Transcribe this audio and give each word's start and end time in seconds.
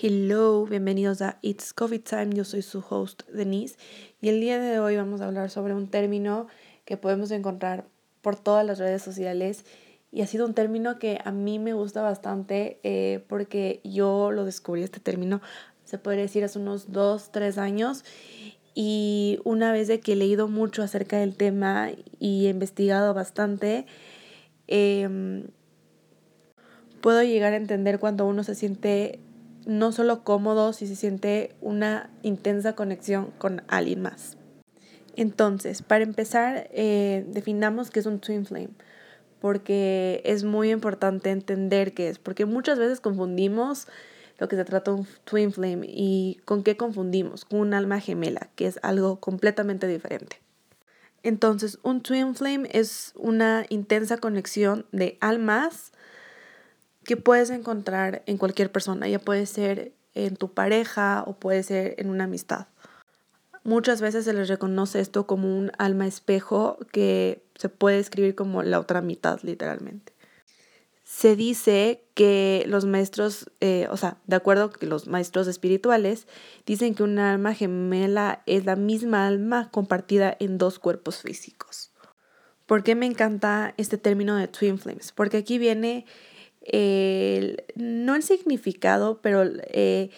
Hello, 0.00 0.64
bienvenidos 0.64 1.22
a 1.22 1.38
It's 1.42 1.72
Coffee 1.72 1.98
Time. 1.98 2.32
Yo 2.32 2.44
soy 2.44 2.62
su 2.62 2.84
host 2.88 3.28
Denise 3.30 3.76
y 4.20 4.28
el 4.28 4.40
día 4.40 4.60
de 4.60 4.78
hoy 4.78 4.96
vamos 4.96 5.20
a 5.20 5.26
hablar 5.26 5.50
sobre 5.50 5.74
un 5.74 5.88
término 5.88 6.46
que 6.84 6.96
podemos 6.96 7.32
encontrar 7.32 7.84
por 8.22 8.36
todas 8.36 8.64
las 8.64 8.78
redes 8.78 9.02
sociales 9.02 9.64
y 10.12 10.22
ha 10.22 10.28
sido 10.28 10.46
un 10.46 10.54
término 10.54 11.00
que 11.00 11.18
a 11.24 11.32
mí 11.32 11.58
me 11.58 11.72
gusta 11.72 12.00
bastante 12.00 12.78
eh, 12.84 13.24
porque 13.28 13.80
yo 13.82 14.30
lo 14.30 14.44
descubrí 14.44 14.84
este 14.84 15.00
término, 15.00 15.40
se 15.84 15.98
podría 15.98 16.22
decir 16.22 16.44
hace 16.44 16.60
unos 16.60 16.92
dos, 16.92 17.32
tres 17.32 17.58
años 17.58 18.04
y 18.76 19.40
una 19.42 19.72
vez 19.72 19.88
de 19.88 19.98
que 19.98 20.12
he 20.12 20.16
leído 20.16 20.46
mucho 20.46 20.84
acerca 20.84 21.18
del 21.18 21.34
tema 21.34 21.90
y 22.20 22.46
he 22.46 22.50
investigado 22.50 23.14
bastante, 23.14 23.84
em, 24.68 25.48
puedo 27.00 27.20
llegar 27.24 27.52
a 27.52 27.56
entender 27.56 27.98
cuando 27.98 28.26
uno 28.26 28.44
se 28.44 28.54
siente 28.54 29.18
no 29.68 29.92
solo 29.92 30.24
cómodo, 30.24 30.72
si 30.72 30.86
se 30.86 30.96
siente 30.96 31.54
una 31.60 32.08
intensa 32.22 32.72
conexión 32.74 33.32
con 33.36 33.62
alguien 33.68 34.00
más. 34.00 34.38
Entonces, 35.14 35.82
para 35.82 36.04
empezar, 36.04 36.70
eh, 36.72 37.26
definamos 37.28 37.90
qué 37.90 38.00
es 38.00 38.06
un 38.06 38.18
twin 38.18 38.46
flame, 38.46 38.70
porque 39.40 40.22
es 40.24 40.42
muy 40.42 40.70
importante 40.70 41.30
entender 41.30 41.92
qué 41.92 42.08
es, 42.08 42.18
porque 42.18 42.46
muchas 42.46 42.78
veces 42.78 43.02
confundimos 43.02 43.88
lo 44.38 44.48
que 44.48 44.56
se 44.56 44.64
trata 44.64 44.92
un 44.92 45.06
twin 45.24 45.52
flame 45.52 45.86
y 45.86 46.40
con 46.46 46.62
qué 46.62 46.78
confundimos, 46.78 47.44
con 47.44 47.60
un 47.60 47.74
alma 47.74 48.00
gemela, 48.00 48.48
que 48.54 48.66
es 48.66 48.80
algo 48.82 49.20
completamente 49.20 49.86
diferente. 49.86 50.40
Entonces, 51.22 51.78
un 51.82 52.00
twin 52.00 52.34
flame 52.34 52.70
es 52.72 53.12
una 53.16 53.66
intensa 53.68 54.16
conexión 54.16 54.86
de 54.92 55.18
almas 55.20 55.92
que 57.08 57.16
puedes 57.16 57.48
encontrar 57.48 58.22
en 58.26 58.36
cualquier 58.36 58.70
persona, 58.70 59.08
ya 59.08 59.18
puede 59.18 59.46
ser 59.46 59.94
en 60.12 60.36
tu 60.36 60.52
pareja 60.52 61.24
o 61.26 61.38
puede 61.38 61.62
ser 61.62 61.94
en 61.96 62.10
una 62.10 62.24
amistad. 62.24 62.66
Muchas 63.64 64.02
veces 64.02 64.26
se 64.26 64.34
les 64.34 64.46
reconoce 64.46 65.00
esto 65.00 65.26
como 65.26 65.56
un 65.56 65.72
alma 65.78 66.06
espejo 66.06 66.76
que 66.92 67.42
se 67.54 67.70
puede 67.70 67.98
escribir 67.98 68.34
como 68.34 68.62
la 68.62 68.78
otra 68.78 69.00
mitad, 69.00 69.40
literalmente. 69.42 70.12
Se 71.02 71.34
dice 71.34 72.04
que 72.12 72.64
los 72.66 72.84
maestros, 72.84 73.50
eh, 73.60 73.88
o 73.90 73.96
sea, 73.96 74.18
de 74.26 74.36
acuerdo 74.36 74.68
que 74.68 74.84
los 74.84 75.06
maestros 75.06 75.46
espirituales 75.46 76.28
dicen 76.66 76.94
que 76.94 77.04
un 77.04 77.18
alma 77.18 77.54
gemela 77.54 78.42
es 78.44 78.66
la 78.66 78.76
misma 78.76 79.26
alma 79.26 79.70
compartida 79.70 80.36
en 80.40 80.58
dos 80.58 80.78
cuerpos 80.78 81.22
físicos. 81.22 81.90
¿Por 82.66 82.82
qué 82.82 82.94
me 82.94 83.06
encanta 83.06 83.72
este 83.78 83.96
término 83.96 84.36
de 84.36 84.46
twin 84.46 84.78
flames? 84.78 85.12
Porque 85.12 85.38
aquí 85.38 85.56
viene 85.56 86.04
no 87.76 88.14
el 88.14 88.22
significado, 88.22 89.20
pero 89.22 89.44
eh, 89.44 90.10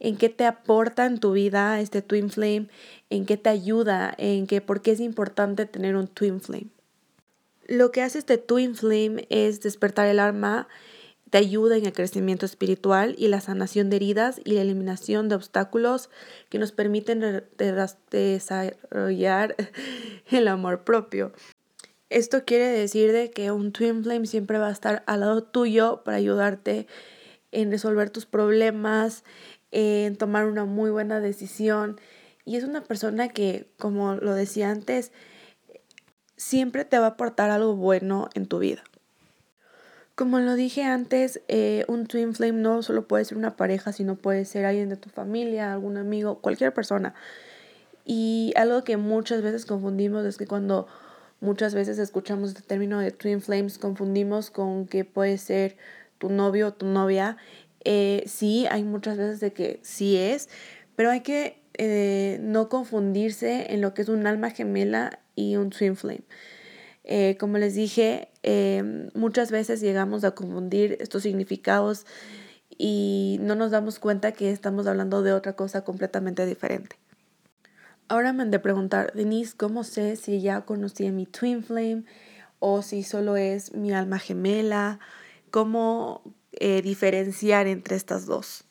en 0.00 0.16
qué 0.16 0.28
te 0.28 0.44
aporta 0.44 1.06
en 1.06 1.18
tu 1.18 1.32
vida 1.32 1.80
este 1.80 2.02
twin 2.02 2.30
flame, 2.30 2.68
en 3.10 3.26
qué 3.26 3.36
te 3.36 3.50
ayuda, 3.50 4.14
en 4.18 4.46
qué, 4.46 4.60
por 4.60 4.82
qué 4.82 4.92
es 4.92 5.00
importante 5.00 5.66
tener 5.66 5.96
un 5.96 6.06
twin 6.08 6.40
flame. 6.40 6.68
Lo 7.66 7.90
que 7.90 8.02
hace 8.02 8.18
este 8.18 8.38
twin 8.38 8.74
flame 8.74 9.26
es 9.28 9.60
despertar 9.60 10.06
el 10.06 10.20
alma, 10.20 10.68
te 11.30 11.38
ayuda 11.38 11.76
en 11.76 11.84
el 11.84 11.92
crecimiento 11.92 12.46
espiritual 12.46 13.14
y 13.18 13.28
la 13.28 13.40
sanación 13.40 13.90
de 13.90 13.96
heridas 13.96 14.40
y 14.44 14.52
la 14.52 14.62
eliminación 14.62 15.28
de 15.28 15.34
obstáculos 15.34 16.08
que 16.48 16.58
nos 16.58 16.72
permiten 16.72 17.44
desarrollar 18.10 19.54
el 20.30 20.48
amor 20.48 20.84
propio. 20.84 21.32
Esto 22.10 22.44
quiere 22.46 22.68
decir 22.68 23.12
de 23.12 23.30
que 23.30 23.50
un 23.50 23.72
twin 23.72 24.02
flame 24.02 24.26
siempre 24.26 24.58
va 24.58 24.68
a 24.68 24.72
estar 24.72 25.02
al 25.06 25.20
lado 25.20 25.42
tuyo 25.42 26.02
para 26.04 26.16
ayudarte 26.16 26.86
en 27.52 27.70
resolver 27.70 28.08
tus 28.08 28.24
problemas, 28.24 29.24
en 29.72 30.16
tomar 30.16 30.46
una 30.46 30.64
muy 30.64 30.90
buena 30.90 31.20
decisión. 31.20 32.00
Y 32.46 32.56
es 32.56 32.64
una 32.64 32.82
persona 32.82 33.28
que, 33.28 33.70
como 33.78 34.14
lo 34.14 34.34
decía 34.34 34.70
antes, 34.70 35.12
siempre 36.36 36.86
te 36.86 36.98
va 36.98 37.06
a 37.06 37.10
aportar 37.10 37.50
algo 37.50 37.76
bueno 37.76 38.30
en 38.32 38.46
tu 38.46 38.58
vida. 38.58 38.82
Como 40.14 40.40
lo 40.40 40.54
dije 40.54 40.84
antes, 40.84 41.42
eh, 41.46 41.84
un 41.88 42.06
twin 42.06 42.34
flame 42.34 42.58
no 42.58 42.82
solo 42.82 43.06
puede 43.06 43.26
ser 43.26 43.36
una 43.36 43.54
pareja, 43.54 43.92
sino 43.92 44.16
puede 44.16 44.46
ser 44.46 44.64
alguien 44.64 44.88
de 44.88 44.96
tu 44.96 45.10
familia, 45.10 45.72
algún 45.74 45.98
amigo, 45.98 46.40
cualquier 46.40 46.72
persona. 46.72 47.14
Y 48.06 48.54
algo 48.56 48.82
que 48.82 48.96
muchas 48.96 49.42
veces 49.42 49.66
confundimos 49.66 50.24
es 50.24 50.38
que 50.38 50.46
cuando 50.46 50.88
Muchas 51.40 51.72
veces 51.72 51.98
escuchamos 51.98 52.50
este 52.50 52.62
término 52.62 52.98
de 52.98 53.12
twin 53.12 53.40
flames, 53.40 53.78
confundimos 53.78 54.50
con 54.50 54.86
que 54.86 55.04
puede 55.04 55.38
ser 55.38 55.76
tu 56.18 56.30
novio 56.30 56.68
o 56.68 56.72
tu 56.72 56.86
novia. 56.86 57.36
Eh, 57.84 58.24
sí, 58.26 58.66
hay 58.70 58.82
muchas 58.82 59.16
veces 59.16 59.38
de 59.38 59.52
que 59.52 59.78
sí 59.82 60.16
es, 60.16 60.48
pero 60.96 61.10
hay 61.10 61.20
que 61.20 61.62
eh, 61.74 62.38
no 62.42 62.68
confundirse 62.68 63.72
en 63.72 63.80
lo 63.80 63.94
que 63.94 64.02
es 64.02 64.08
un 64.08 64.26
alma 64.26 64.50
gemela 64.50 65.20
y 65.36 65.54
un 65.54 65.70
twin 65.70 65.94
flame. 65.94 66.24
Eh, 67.04 67.36
como 67.38 67.58
les 67.58 67.74
dije, 67.74 68.28
muchas 69.14 69.50
veces 69.52 69.80
llegamos 69.80 70.24
a 70.24 70.32
confundir 70.32 70.96
estos 71.00 71.22
significados 71.22 72.04
y 72.76 73.38
no 73.40 73.54
nos 73.54 73.70
damos 73.70 73.98
cuenta 74.00 74.32
que 74.32 74.50
estamos 74.50 74.86
hablando 74.88 75.22
de 75.22 75.32
otra 75.32 75.54
cosa 75.54 75.84
completamente 75.84 76.44
diferente. 76.46 76.96
Ahora 78.08 78.32
me 78.32 78.42
han 78.42 78.50
de 78.50 78.58
preguntar, 78.58 79.12
Denise, 79.12 79.54
¿cómo 79.54 79.84
sé 79.84 80.16
si 80.16 80.40
ya 80.40 80.62
conocí 80.62 81.06
a 81.06 81.12
mi 81.12 81.26
twin 81.26 81.62
flame 81.62 82.04
o 82.58 82.80
si 82.80 83.02
solo 83.02 83.36
es 83.36 83.74
mi 83.74 83.92
alma 83.92 84.18
gemela? 84.18 84.98
¿Cómo 85.50 86.22
eh, 86.52 86.80
diferenciar 86.80 87.66
entre 87.66 87.96
estas 87.96 88.24
dos? 88.24 88.64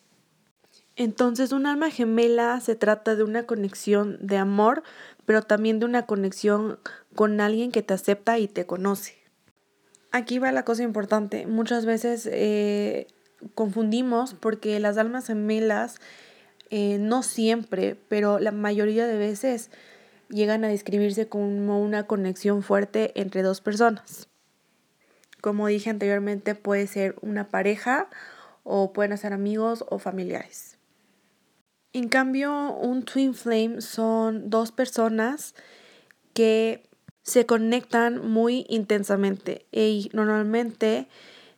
Entonces, 0.95 1.51
un 1.51 1.67
alma 1.67 1.91
gemela 1.91 2.59
se 2.61 2.75
trata 2.75 3.15
de 3.15 3.23
una 3.23 3.43
conexión 3.43 4.17
de 4.19 4.37
amor, 4.37 4.81
pero 5.25 5.43
también 5.43 5.77
de 5.77 5.85
una 5.85 6.07
conexión 6.07 6.79
con 7.13 7.39
alguien 7.39 7.71
que 7.71 7.83
te 7.83 7.93
acepta 7.93 8.39
y 8.39 8.47
te 8.47 8.65
conoce. 8.65 9.17
Aquí 10.11 10.39
va 10.39 10.51
la 10.51 10.65
cosa 10.65 10.81
importante. 10.81 11.45
Muchas 11.45 11.85
veces 11.85 12.27
eh, 12.31 13.05
confundimos 13.53 14.33
porque 14.33 14.79
las 14.79 14.97
almas 14.97 15.27
gemelas 15.27 15.99
eh, 16.69 16.97
no 16.99 17.23
siempre, 17.23 17.95
pero 18.09 18.39
la 18.39 18.51
mayoría 18.51 19.07
de 19.07 19.17
veces 19.17 19.69
llegan 20.29 20.65
a 20.65 20.67
describirse 20.67 21.27
como 21.27 21.81
una 21.81 22.07
conexión 22.07 22.63
fuerte 22.63 23.11
entre 23.19 23.41
dos 23.41 23.61
personas. 23.61 24.27
Como 25.41 25.67
dije 25.67 25.89
anteriormente, 25.89 26.55
puede 26.55 26.87
ser 26.87 27.15
una 27.21 27.47
pareja 27.47 28.09
o 28.63 28.91
pueden 28.91 29.17
ser 29.17 29.33
amigos 29.33 29.85
o 29.89 29.99
familiares. 29.99 30.77
En 31.93 32.09
cambio, 32.09 32.73
un 32.73 33.03
twin 33.03 33.33
flame 33.33 33.81
son 33.81 34.49
dos 34.49 34.71
personas 34.71 35.55
que 36.33 36.83
se 37.23 37.45
conectan 37.45 38.27
muy 38.27 38.65
intensamente 38.69 39.65
y 39.71 40.09
normalmente 40.13 41.07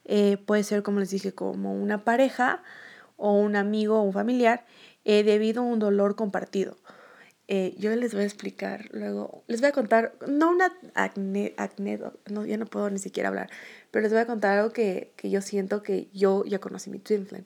eh, 0.06 0.38
puede 0.38 0.64
ser, 0.64 0.84
como 0.84 1.00
les 1.00 1.09
dije, 1.09 1.34
como 1.34 1.74
una 1.74 2.03
pareja 2.03 2.64
o 3.18 3.34
un 3.34 3.56
amigo 3.56 4.00
o 4.00 4.03
un 4.03 4.14
familiar 4.14 4.66
eh, 5.06 5.24
debido 5.24 5.62
a 5.62 5.66
un 5.66 5.80
dolor 5.80 6.16
compartido. 6.16 6.78
Eh, 7.52 7.74
yo 7.80 7.96
les 7.96 8.14
voy 8.14 8.22
a 8.22 8.26
explicar 8.26 8.90
luego, 8.92 9.44
les 9.48 9.60
voy 9.60 9.70
a 9.70 9.72
contar, 9.72 10.14
no 10.28 10.52
una 10.52 10.72
acné, 10.94 11.56
acné 11.58 12.00
no, 12.30 12.46
ya 12.46 12.58
no 12.58 12.68
puedo 12.68 12.92
ni 12.92 13.00
siquiera 13.00 13.30
hablar, 13.30 13.50
pero 13.90 14.04
les 14.04 14.12
voy 14.12 14.22
a 14.22 14.28
contar 14.28 14.59
algo 14.59 14.72
que, 14.72 15.14
que 15.16 15.32
yo 15.32 15.42
siento 15.42 15.82
que 15.82 16.09
yo 16.14 16.46
ya 16.46 16.59
conocí 16.59 16.92
mi 16.92 17.00
twin 17.00 17.26
flame. 17.26 17.46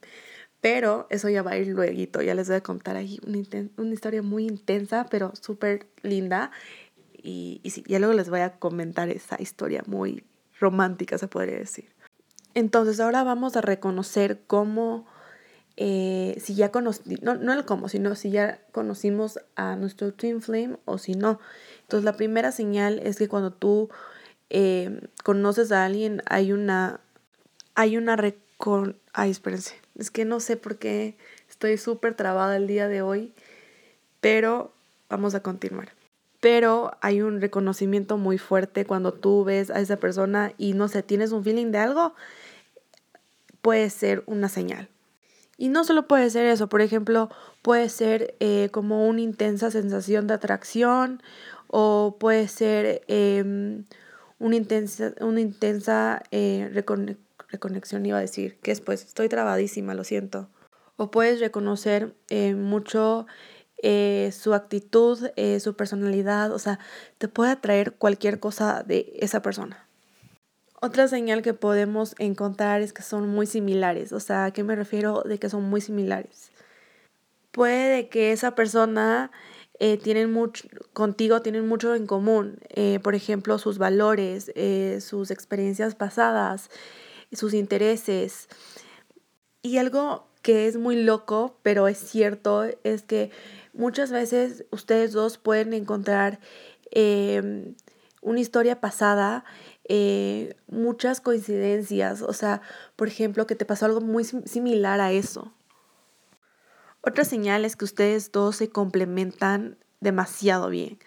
Pero 0.60 1.08
eso 1.10 1.30
ya 1.30 1.42
va 1.42 1.52
a 1.52 1.58
ir 1.58 1.68
luego, 1.68 2.22
ya 2.22 2.36
les 2.36 2.48
voy 2.48 2.58
a 2.58 2.62
contar 2.62 2.96
ahí 2.98 3.20
una, 3.26 3.40
una 3.78 3.94
historia 3.94 4.22
muy 4.22 4.46
intensa, 4.46 5.08
pero 5.10 5.34
súper 5.36 5.88
linda. 6.04 6.52
Y, 7.14 7.62
y 7.64 7.70
sí, 7.70 7.84
ya 7.88 8.00
luego 8.00 8.14
les 8.14 8.30
voy 8.30 8.42
a 8.42 8.58
comentar 8.60 9.10
esa 9.10 9.42
historia 9.42 9.84
muy 9.88 10.24
romántica, 10.60 11.18
se 11.18 11.28
podría 11.28 11.58
decir. 11.58 11.94
Entonces 12.54 13.00
ahora 13.00 13.24
vamos 13.24 13.56
a 13.58 13.62
reconocer 13.62 14.42
cómo 14.48 15.06
eh, 15.76 16.38
si 16.40 16.56
ya 16.56 16.72
conocimos, 16.72 17.22
no, 17.24 17.36
no 17.36 17.54
el 17.54 17.66
cómo, 17.66 17.90
sino 17.90 18.14
si 18.16 18.30
ya 18.30 18.62
conocimos 18.72 19.40
a 19.56 19.76
nuestro 19.76 20.14
twin 20.14 20.42
flame 20.42 20.78
o 20.86 20.98
si 20.98 21.16
no. 21.16 21.40
Entonces 21.82 22.06
la 22.06 22.16
primera 22.16 22.52
señal 22.52 23.00
es 23.00 23.18
que 23.18 23.28
cuando 23.28 23.52
tú 23.52 23.90
eh, 24.50 25.02
conoces 25.24 25.72
a 25.72 25.86
alguien 25.86 26.22
hay 26.28 26.52
una, 26.52 27.00
hay 27.76 27.98
una 27.98 28.16
recon... 28.16 28.98
Ay, 29.14 29.32
espérense, 29.32 29.76
es 29.98 30.12
que 30.12 30.26
no 30.26 30.40
sé 30.40 30.58
por 30.58 30.78
qué 30.78 31.18
estoy 31.50 31.78
súper 31.78 32.16
trabada 32.16 32.56
el 32.58 32.68
día 32.68 32.88
de 32.88 33.02
hoy, 33.02 33.34
pero 34.22 34.74
vamos 35.10 35.36
a 35.36 35.42
continuar. 35.42 35.90
Pero 36.40 36.92
hay 37.02 37.22
un 37.22 37.42
reconocimiento 37.42 38.18
muy 38.18 38.38
fuerte 38.38 38.86
cuando 38.86 39.14
tú 39.14 39.44
ves 39.44 39.70
a 39.70 39.80
esa 39.80 39.98
persona 39.98 40.54
y 40.58 40.74
no 40.74 40.88
sé, 40.88 41.02
tienes 41.02 41.32
un 41.32 41.44
feeling 41.44 41.72
de 41.72 41.78
algo, 41.78 42.14
puede 43.62 43.90
ser 43.90 44.24
una 44.26 44.50
señal. 44.50 44.90
Y 45.58 45.70
no 45.70 45.84
solo 45.84 46.08
puede 46.08 46.30
ser 46.30 46.46
eso, 46.48 46.68
por 46.68 46.82
ejemplo, 46.82 47.30
puede 47.62 47.90
ser 47.90 48.36
eh, 48.40 48.70
como 48.72 49.08
una 49.08 49.22
intensa 49.22 49.72
sensación 49.72 50.28
de 50.28 50.34
atracción 50.34 51.22
o 51.68 52.18
puede 52.20 52.48
ser 52.48 53.04
em, 53.08 53.86
una 54.40 54.56
intensa, 54.56 55.14
una 55.22 55.42
intensa 55.42 56.24
eh, 56.32 56.70
reconexión, 57.50 58.06
iba 58.06 58.18
a 58.18 58.22
decir, 58.22 58.60
que 58.62 58.72
después 58.72 59.04
estoy 59.06 59.30
trabadísima, 59.30 59.94
lo 59.94 60.04
siento. 60.04 60.50
o 60.98 61.12
puedes 61.12 61.40
reconocer 61.40 62.16
eh, 62.30 62.54
mucho 62.56 63.26
eh, 63.86 64.32
su 64.32 64.54
actitud, 64.54 65.30
eh, 65.36 65.60
su 65.60 65.76
personalidad, 65.76 66.54
o 66.54 66.60
sea, 66.60 66.80
te 67.18 67.28
puede 67.28 67.52
atraer 67.52 67.94
cualquier 67.96 68.40
cosa 68.40 68.82
de 68.84 69.12
esa 69.20 69.42
persona. 69.42 69.83
Otra 70.86 71.08
señal 71.08 71.42
que 71.44 71.54
podemos 71.54 72.14
encontrar 72.20 72.82
es 72.82 72.92
que 72.92 73.04
son 73.04 73.30
muy 73.30 73.48
similares, 73.48 74.12
o 74.12 74.20
sea, 74.20 74.44
¿a 74.44 74.52
qué 74.52 74.66
me 74.66 74.76
refiero 74.76 75.22
de 75.22 75.40
que 75.40 75.48
son 75.48 75.64
muy 75.64 75.80
similares? 75.80 76.52
Puede 77.52 78.10
que 78.10 78.34
esa 78.34 78.54
persona 78.54 79.32
eh, 79.80 79.96
tienen 79.96 80.34
mucho, 80.34 80.68
contigo 80.92 81.42
tienen 81.42 81.70
mucho 81.70 81.96
en 81.96 82.06
común, 82.06 82.60
por 83.02 83.16
ejemplo, 83.16 83.58
sus 83.60 83.78
valores, 83.78 84.52
sus 85.02 85.32
experiencias 85.32 85.96
pasadas, 85.96 86.70
sus 87.32 87.54
intereses. 87.54 88.50
Y 89.62 89.78
algo 89.78 90.28
que 90.42 90.68
es 90.68 90.76
muy 90.76 91.02
loco, 91.02 91.56
pero 91.64 91.88
es 91.88 91.98
cierto, 91.98 92.66
es 92.84 93.04
que 93.04 93.32
muchas 93.72 94.12
veces 94.12 94.66
ustedes 94.70 95.14
dos 95.14 95.38
pueden 95.38 95.72
encontrar 95.72 96.42
em, 96.92 97.74
una 98.24 98.40
historia 98.40 98.82
pasada, 98.82 99.46
eh, 99.86 100.56
muchas 100.68 101.22
coincidencias, 101.22 102.22
o 102.22 102.34
sea, 102.34 102.62
por 102.96 103.08
ejemplo, 103.08 103.48
que 103.48 103.56
te 103.56 103.66
pasó 103.66 103.86
algo 103.86 104.02
muy 104.02 104.24
similar 104.24 105.02
a 105.02 105.12
eso. 105.12 105.54
Otra 107.02 107.26
señal 107.26 107.66
es 107.66 107.76
que 107.76 107.86
ustedes 107.86 108.32
dos 108.32 108.56
se 108.56 108.70
complementan 108.70 109.78
demasiado 110.00 110.70
bien. 110.70 111.00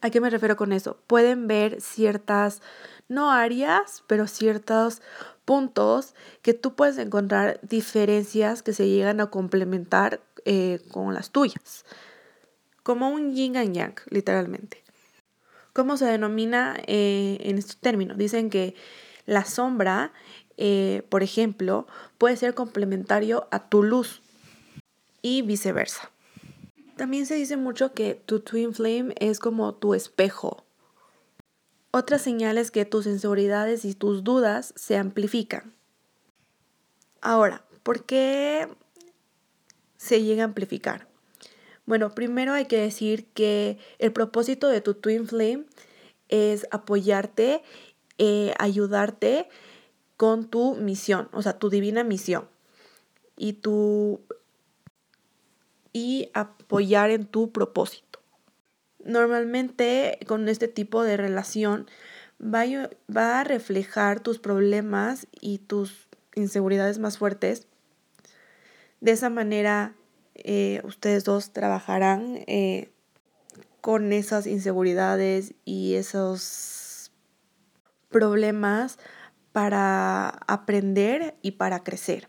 ¿A 0.00 0.10
qué 0.10 0.20
me 0.20 0.30
refiero 0.30 0.56
con 0.56 0.72
eso? 0.72 0.98
Pueden 1.06 1.46
ver 1.46 1.80
ciertas, 1.80 2.62
no 3.08 3.30
áreas, 3.30 4.02
pero 4.06 4.26
ciertos 4.26 5.02
puntos 5.44 6.14
que 6.42 6.54
tú 6.54 6.74
puedes 6.74 6.98
encontrar 6.98 7.60
diferencias 7.62 8.62
que 8.62 8.72
se 8.72 8.88
llegan 8.88 9.20
a 9.20 9.30
complementar 9.30 10.20
eh, 10.44 10.80
con 10.90 11.12
las 11.12 11.30
tuyas. 11.30 11.84
Como 12.82 13.10
un 13.10 13.34
yin 13.34 13.56
y 13.56 13.72
yang, 13.72 13.94
literalmente. 14.10 14.85
¿Cómo 15.76 15.98
se 15.98 16.06
denomina 16.06 16.74
eh, 16.86 17.36
en 17.42 17.58
este 17.58 17.74
término? 17.78 18.14
Dicen 18.14 18.48
que 18.48 18.74
la 19.26 19.44
sombra, 19.44 20.10
eh, 20.56 21.02
por 21.10 21.22
ejemplo, 21.22 21.86
puede 22.16 22.38
ser 22.38 22.54
complementario 22.54 23.46
a 23.50 23.68
tu 23.68 23.82
luz 23.82 24.22
y 25.20 25.42
viceversa. 25.42 26.10
También 26.96 27.26
se 27.26 27.34
dice 27.34 27.58
mucho 27.58 27.92
que 27.92 28.14
tu 28.14 28.40
twin 28.40 28.72
flame 28.72 29.14
es 29.20 29.38
como 29.38 29.74
tu 29.74 29.92
espejo. 29.92 30.64
Otra 31.90 32.18
señal 32.18 32.56
es 32.56 32.70
que 32.70 32.86
tus 32.86 33.04
inseguridades 33.04 33.84
y 33.84 33.92
tus 33.92 34.24
dudas 34.24 34.72
se 34.76 34.96
amplifican. 34.96 35.74
Ahora, 37.20 37.66
¿por 37.82 38.06
qué 38.06 38.66
se 39.98 40.22
llega 40.22 40.40
a 40.40 40.46
amplificar? 40.46 41.06
Bueno, 41.86 42.10
primero 42.10 42.52
hay 42.52 42.66
que 42.66 42.78
decir 42.78 43.26
que 43.26 43.78
el 43.98 44.12
propósito 44.12 44.68
de 44.68 44.80
tu 44.80 44.94
Twin 44.94 45.26
Flame 45.28 45.64
es 46.28 46.66
apoyarte, 46.72 47.62
eh, 48.18 48.52
ayudarte 48.58 49.48
con 50.16 50.48
tu 50.48 50.74
misión, 50.74 51.28
o 51.32 51.42
sea, 51.42 51.58
tu 51.58 51.70
divina 51.70 52.02
misión. 52.02 52.48
Y 53.36 53.54
tu 53.54 54.20
y 55.92 56.30
apoyar 56.34 57.10
en 57.10 57.24
tu 57.24 57.52
propósito. 57.52 58.20
Normalmente 59.04 60.18
con 60.26 60.48
este 60.48 60.68
tipo 60.68 61.04
de 61.04 61.16
relación 61.16 61.86
va 62.42 62.64
va 63.14 63.40
a 63.40 63.44
reflejar 63.44 64.20
tus 64.20 64.38
problemas 64.38 65.28
y 65.40 65.58
tus 65.58 66.08
inseguridades 66.34 66.98
más 66.98 67.16
fuertes. 67.16 67.66
De 69.00 69.12
esa 69.12 69.30
manera 69.30 69.94
eh, 70.44 70.80
ustedes 70.84 71.24
dos 71.24 71.52
trabajarán 71.52 72.44
eh, 72.46 72.90
con 73.80 74.12
esas 74.12 74.46
inseguridades 74.46 75.54
y 75.64 75.94
esos 75.94 77.12
problemas 78.10 78.98
para 79.52 80.28
aprender 80.46 81.36
y 81.42 81.52
para 81.52 81.82
crecer. 81.82 82.28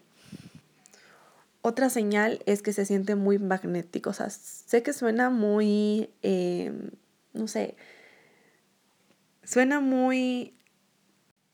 Otra 1.61 1.89
señal 1.89 2.41
es 2.45 2.61
que 2.61 2.71
se 2.71 2.85
siente 2.85 3.15
muy 3.15 3.39
magnético. 3.39 4.11
O 4.11 4.13
sea, 4.13 4.29
sé 4.29 4.83
que 4.83 4.93
suena 4.93 5.29
muy, 5.29 6.09
em, 6.21 6.91
no 7.33 7.47
sé, 7.47 7.75
suena 9.43 9.79
muy 9.79 10.53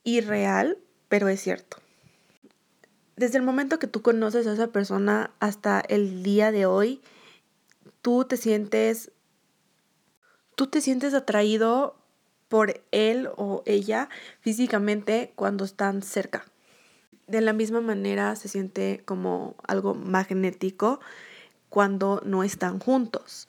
irreal, 0.04 0.78
pero 1.10 1.30
es 1.30 1.42
cierto. 1.42 1.83
Desde 3.16 3.38
el 3.38 3.44
momento 3.44 3.80
que 3.80 3.88
tú 3.88 4.02
conoces 4.02 4.48
a 4.48 4.54
esa 4.54 4.68
persona 4.68 5.32
hasta 5.40 5.80
el 5.80 6.24
día 6.24 6.52
de 6.52 6.66
hoy, 6.66 7.02
tú 8.02 8.26
te 8.26 8.38
sientes, 8.38 9.12
tú 10.56 10.68
te 10.68 10.82
sientes 10.82 11.14
atraído 11.14 11.96
por 12.48 12.82
él 12.92 13.30
o 13.38 13.64
ella 13.66 14.10
físicamente 14.42 15.32
cuando 15.36 15.66
están 15.66 16.02
cerca 16.02 16.46
de 17.28 17.42
la 17.42 17.54
misma 17.54 17.82
manera 17.82 18.36
se 18.36 18.48
siente 18.48 19.02
como 19.06 19.56
algo 19.68 19.96
magnético 19.96 21.00
cuando 21.70 22.22
no 22.26 22.44
están 22.44 22.80
juntos. 22.80 23.48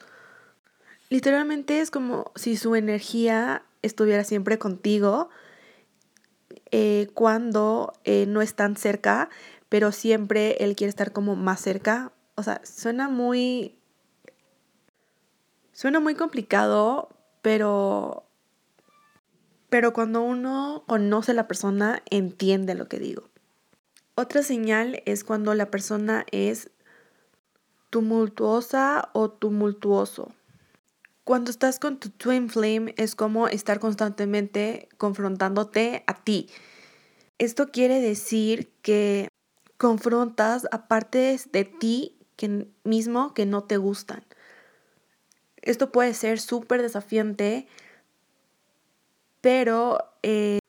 Literalmente 1.09 1.81
es 1.81 1.91
como 1.91 2.31
si 2.35 2.57
su 2.57 2.75
energía 2.75 3.63
estuviera 3.81 4.23
siempre 4.23 4.57
contigo 4.57 5.29
eh, 6.71 7.07
cuando 7.13 7.93
eh, 8.03 8.25
no 8.27 8.41
están 8.41 8.75
cerca, 8.75 9.29
pero 9.69 9.91
siempre 9.91 10.57
él 10.63 10.75
quiere 10.75 10.89
estar 10.89 11.11
como 11.11 11.35
más 11.35 11.61
cerca. 11.61 12.11
O 12.35 12.43
sea, 12.43 12.61
suena 12.63 13.09
muy... 13.09 13.77
Suena 15.71 15.99
muy 15.99 16.15
complicado, 16.15 17.09
pero... 17.41 18.23
Pero 19.69 19.93
cuando 19.93 20.21
uno 20.21 20.83
conoce 20.87 21.31
a 21.31 21.35
la 21.35 21.47
persona, 21.47 22.01
entiende 22.09 22.75
lo 22.75 22.87
que 22.87 22.99
digo. 22.99 23.29
Otra 24.15 24.43
señal 24.43 25.01
es 25.05 25.25
cuando 25.25 25.53
la 25.55 25.69
persona 25.69 26.25
es 26.31 26.71
tumultuosa 27.89 29.09
o 29.13 29.29
tumultuoso. 29.29 30.33
Cuando 31.25 31.49
estás 31.49 31.79
con 31.79 31.99
tu 31.99 32.11
twin 32.11 32.49
flame 32.49 32.93
es 32.97 33.15
como 33.15 33.47
estar 33.47 33.79
constantemente 33.79 34.87
confrontándote 34.99 36.03
a 36.05 36.23
ti. 36.23 36.49
Esto 37.39 37.71
quiere 37.71 37.99
decir 37.99 38.71
que 38.83 39.27
confrontas 39.77 40.67
a 40.71 40.87
partes 40.87 41.51
de 41.51 41.65
ti 41.65 42.15
que 42.35 42.67
mismo 42.83 43.33
que 43.33 43.47
no 43.47 43.63
te 43.63 43.77
gustan. 43.77 44.23
Esto 45.63 45.91
puede 45.91 46.13
ser 46.13 46.39
súper 46.39 46.83
desafiante, 46.83 47.65
pero 49.41 49.97
eh, 50.21 50.59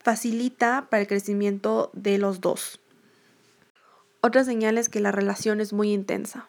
facilita 0.00 0.88
para 0.90 1.02
el 1.02 1.06
crecimiento 1.06 1.90
de 1.92 2.18
los 2.18 2.40
dos. 2.40 2.80
Otra 4.20 4.42
señal 4.42 4.78
es 4.78 4.88
que 4.88 4.98
la 4.98 5.12
relación 5.12 5.60
es 5.60 5.72
muy 5.72 5.92
intensa. 5.92 6.48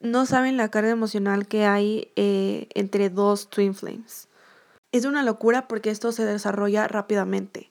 No 0.00 0.26
saben 0.26 0.56
la 0.56 0.70
carga 0.70 0.90
emocional 0.90 1.46
que 1.46 1.64
hay 1.64 2.12
eh, 2.16 2.68
entre 2.74 3.10
dos 3.10 3.48
twin 3.48 3.74
flames. 3.74 4.28
Es 4.92 5.04
una 5.04 5.22
locura 5.22 5.66
porque 5.66 5.90
esto 5.90 6.12
se 6.12 6.24
desarrolla 6.24 6.86
rápidamente, 6.86 7.70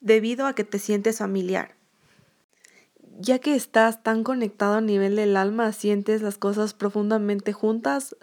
debido 0.00 0.46
a 0.46 0.54
que 0.54 0.64
te 0.64 0.78
sientes 0.78 1.18
familiar. 1.18 1.74
Ya 3.18 3.38
que 3.38 3.54
estás 3.54 4.02
tan 4.02 4.24
conectado 4.24 4.76
a 4.76 4.80
nivel 4.80 5.16
del 5.16 5.36
alma, 5.36 5.72
sientes 5.72 6.22
las 6.22 6.38
cosas 6.38 6.72
profundamente 6.72 7.52
juntas, 7.52 8.16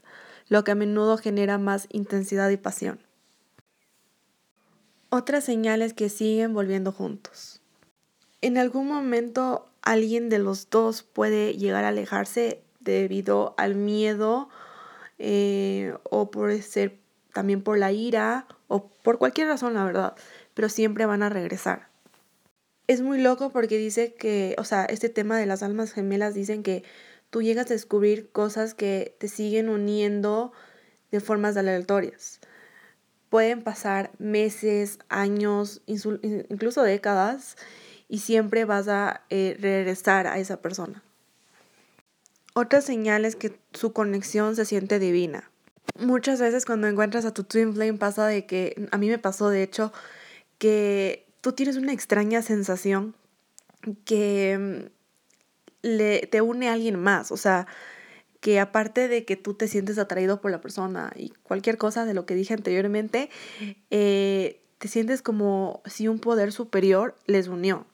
lo 0.49 0.63
que 0.63 0.71
a 0.71 0.75
menudo 0.75 1.17
genera 1.17 1.57
más 1.57 1.87
intensidad 1.91 2.49
y 2.49 2.57
pasión. 2.57 2.99
Otras 5.09 5.43
señales 5.43 5.93
que 5.93 6.09
siguen 6.09 6.53
volviendo 6.53 6.91
juntos. 6.91 7.61
En 8.41 8.57
algún 8.57 8.87
momento 8.87 9.69
alguien 9.87 10.27
de 10.27 10.39
los 10.39 10.69
dos 10.69 11.01
puede 11.01 11.53
llegar 11.53 11.85
a 11.85 11.89
alejarse 11.89 12.61
debido 12.81 13.55
al 13.57 13.75
miedo 13.75 14.49
eh, 15.17 15.93
o 16.03 16.29
por 16.29 16.61
ser 16.61 16.99
también 17.33 17.61
por 17.61 17.77
la 17.77 17.93
ira 17.93 18.47
o 18.67 18.89
por 18.89 19.17
cualquier 19.17 19.47
razón, 19.47 19.75
la 19.75 19.85
verdad, 19.85 20.15
pero 20.53 20.67
siempre 20.67 21.05
van 21.05 21.23
a 21.23 21.29
regresar. 21.29 21.87
Es 22.87 23.01
muy 23.01 23.21
loco 23.21 23.49
porque 23.51 23.77
dice 23.77 24.13
que, 24.13 24.55
o 24.57 24.65
sea, 24.65 24.83
este 24.83 25.07
tema 25.07 25.37
de 25.37 25.45
las 25.45 25.63
almas 25.63 25.93
gemelas 25.93 26.33
dicen 26.33 26.63
que 26.63 26.83
tú 27.29 27.41
llegas 27.41 27.67
a 27.67 27.73
descubrir 27.73 28.29
cosas 28.31 28.73
que 28.73 29.15
te 29.19 29.29
siguen 29.29 29.69
uniendo 29.69 30.51
de 31.11 31.21
formas 31.21 31.55
aleatorias. 31.55 32.41
Pueden 33.29 33.61
pasar 33.61 34.11
meses, 34.19 34.99
años, 35.07 35.81
incluso 35.85 36.83
décadas 36.83 37.55
y 38.09 38.19
siempre 38.19 38.65
vas 38.65 38.87
a 38.87 39.21
eh, 39.29 39.57
regresar 39.59 40.27
a 40.27 40.39
esa 40.39 40.61
persona. 40.61 41.03
Otra 42.53 42.81
señal 42.81 43.25
es 43.25 43.35
que 43.35 43.59
su 43.73 43.93
conexión 43.93 44.55
se 44.55 44.65
siente 44.65 44.99
divina. 44.99 45.49
Muchas 45.99 46.39
veces 46.39 46.65
cuando 46.65 46.87
encuentras 46.87 47.25
a 47.25 47.33
tu 47.33 47.43
twin 47.43 47.73
flame 47.73 47.93
pasa 47.93 48.25
de 48.27 48.45
que, 48.45 48.87
a 48.91 48.97
mí 48.97 49.09
me 49.09 49.19
pasó 49.19 49.49
de 49.49 49.63
hecho, 49.63 49.93
que 50.57 51.27
tú 51.41 51.51
tienes 51.51 51.77
una 51.77 51.93
extraña 51.93 52.41
sensación 52.41 53.15
que 54.05 54.57
mm, 54.57 55.87
le, 55.87 56.27
te 56.27 56.41
une 56.41 56.69
a 56.69 56.73
alguien 56.73 56.99
más, 56.99 57.31
o 57.31 57.37
sea, 57.37 57.67
que 58.39 58.59
aparte 58.59 59.07
de 59.07 59.25
que 59.25 59.35
tú 59.35 59.53
te 59.53 59.67
sientes 59.67 59.97
atraído 59.97 60.41
por 60.41 60.51
la 60.51 60.61
persona 60.61 61.11
y 61.15 61.29
cualquier 61.43 61.77
cosa 61.77 62.05
de 62.05 62.13
lo 62.13 62.25
que 62.25 62.35
dije 62.35 62.53
anteriormente, 62.53 63.29
eh, 63.89 64.61
te 64.77 64.87
sientes 64.87 65.21
como 65.21 65.81
si 65.85 66.07
un 66.07 66.19
poder 66.19 66.51
superior 66.51 67.15
les 67.25 67.47
unió. 67.47 67.85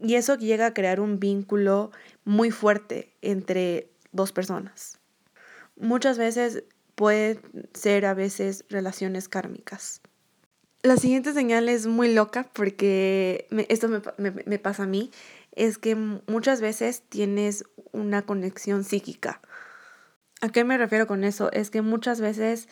Y 0.00 0.14
eso 0.14 0.36
llega 0.36 0.66
a 0.66 0.74
crear 0.74 1.00
un 1.00 1.18
vínculo 1.18 1.90
muy 2.24 2.50
fuerte 2.50 3.12
entre 3.22 3.90
dos 4.12 4.32
personas. 4.32 4.98
Muchas 5.76 6.18
veces 6.18 6.64
pueden 6.94 7.40
ser 7.74 8.06
a 8.06 8.14
veces 8.14 8.64
relaciones 8.68 9.28
kármicas. 9.28 10.00
La 10.82 10.96
siguiente 10.96 11.32
señal 11.32 11.68
es 11.68 11.86
muy 11.86 12.12
loca 12.12 12.48
porque 12.52 13.46
esto 13.68 13.88
me, 13.88 14.58
pasa 14.58 14.82
a 14.82 14.86
mí, 14.86 15.12
es 15.54 15.78
que 15.78 15.94
muchas 15.94 16.60
veces 16.60 17.02
tienes 17.08 17.64
una 17.92 18.22
conexión 18.22 18.82
psíquica. 18.82 19.40
¿A 20.40 20.48
qué 20.48 20.64
me 20.64 20.76
refiero 20.76 21.06
con 21.06 21.22
eso? 21.22 21.52
Es 21.52 21.70
que 21.70 21.82
muchas 21.82 22.20
veces 22.20 22.68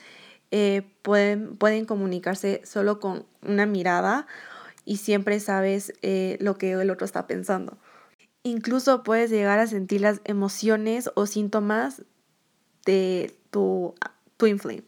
eh, 0.50 0.83
pueden, 1.03 1.57
pueden 1.57 1.85
comunicarse 1.85 2.62
solo 2.65 2.99
con 2.99 3.27
una 3.43 3.65
mirada 3.67 4.27
y 4.91 4.97
siempre 4.97 5.39
sabes 5.39 5.93
eh, 6.03 6.37
lo 6.41 6.59
que 6.59 6.73
el 6.73 6.91
otro 6.91 7.05
está 7.05 7.29
pensando. 7.29 7.79
Incluso 8.43 9.05
puedes 9.05 9.31
llegar 9.31 9.61
a 9.61 9.69
sentir 9.69 10.01
las 10.01 10.21
emociones 10.25 11.13
o 11.15 11.27
síntomas 11.27 12.03
de 12.85 13.33
tu 13.53 13.95
twin 14.37 14.59
flame. 14.59 14.83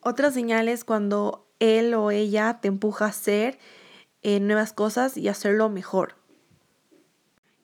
Otra 0.00 0.32
señal 0.32 0.66
es 0.66 0.82
cuando 0.82 1.46
él 1.60 1.94
o 1.94 2.10
ella 2.10 2.58
te 2.60 2.66
empuja 2.66 3.04
a 3.04 3.10
hacer 3.10 3.60
eh, 4.22 4.40
nuevas 4.40 4.72
cosas 4.72 5.16
y 5.16 5.28
hacerlo 5.28 5.70
mejor. 5.70 6.16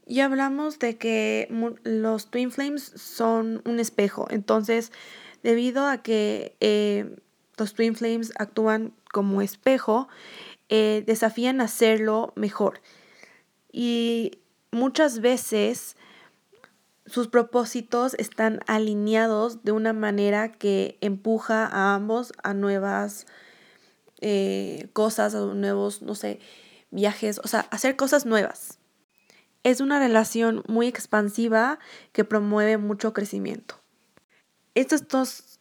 Y 0.07 0.21
hablamos 0.21 0.79
de 0.79 0.97
que 0.97 1.49
los 1.83 2.31
twin 2.31 2.53
flames 2.53 2.85
son 2.85 3.63
un 3.65 3.81
espejo. 3.81 4.29
Entonces, 4.31 4.93
debido 5.43 5.89
a 5.89 6.05
que 6.05 6.55
eh, 6.61 7.17
los 7.59 7.75
twin 7.75 7.97
flames 7.97 8.33
actúan 8.39 8.93
como 9.13 9.43
espejo, 9.43 10.09
eh, 10.71 11.03
desafían 11.05 11.61
a 11.61 11.65
hacerlo 11.65 12.33
mejor. 12.37 12.81
Y 13.73 14.39
muchas 14.71 15.21
veces 15.21 15.97
sus 17.07 17.29
propósitos 17.29 18.15
están 18.15 18.61
alineados 18.67 19.65
de 19.65 19.73
una 19.73 19.93
manera 19.93 20.53
que 20.53 20.97
empuja 21.01 21.67
a 21.67 21.95
ambos 21.95 22.33
a 22.43 22.55
nuevas 22.55 23.27
eh, 24.21 24.89
cosas, 24.93 25.35
a 25.35 25.41
nuevos, 25.41 26.03
no 26.03 26.15
sé, 26.15 26.39
viajes, 26.91 27.41
o 27.43 27.49
sea, 27.49 27.67
hacer 27.71 27.97
cosas 27.97 28.25
nuevas. 28.25 28.79
Es 29.65 29.81
una 29.81 29.99
relación 29.99 30.63
muy 30.69 30.87
expansiva 30.87 31.79
que 32.13 32.25
promueve 32.25 32.79
mucho 32.79 33.13
crecimiento. 33.13 33.75
Estas 34.75 35.09
dos, 35.09 35.60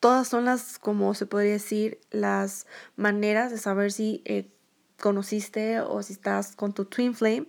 todas 0.00 0.26
son 0.26 0.46
las, 0.46 0.78
como 0.78 1.14
se 1.14 1.26
podría 1.26 1.52
decir, 1.52 2.00
las 2.10 2.66
maneras 2.96 3.50
de 3.50 3.58
saber 3.58 3.92
si 3.92 4.22
eh, 4.24 4.50
conociste 4.98 5.80
o 5.80 6.02
si 6.02 6.14
estás 6.14 6.56
con 6.56 6.72
tu 6.72 6.86
twin 6.86 7.14
flame. 7.14 7.46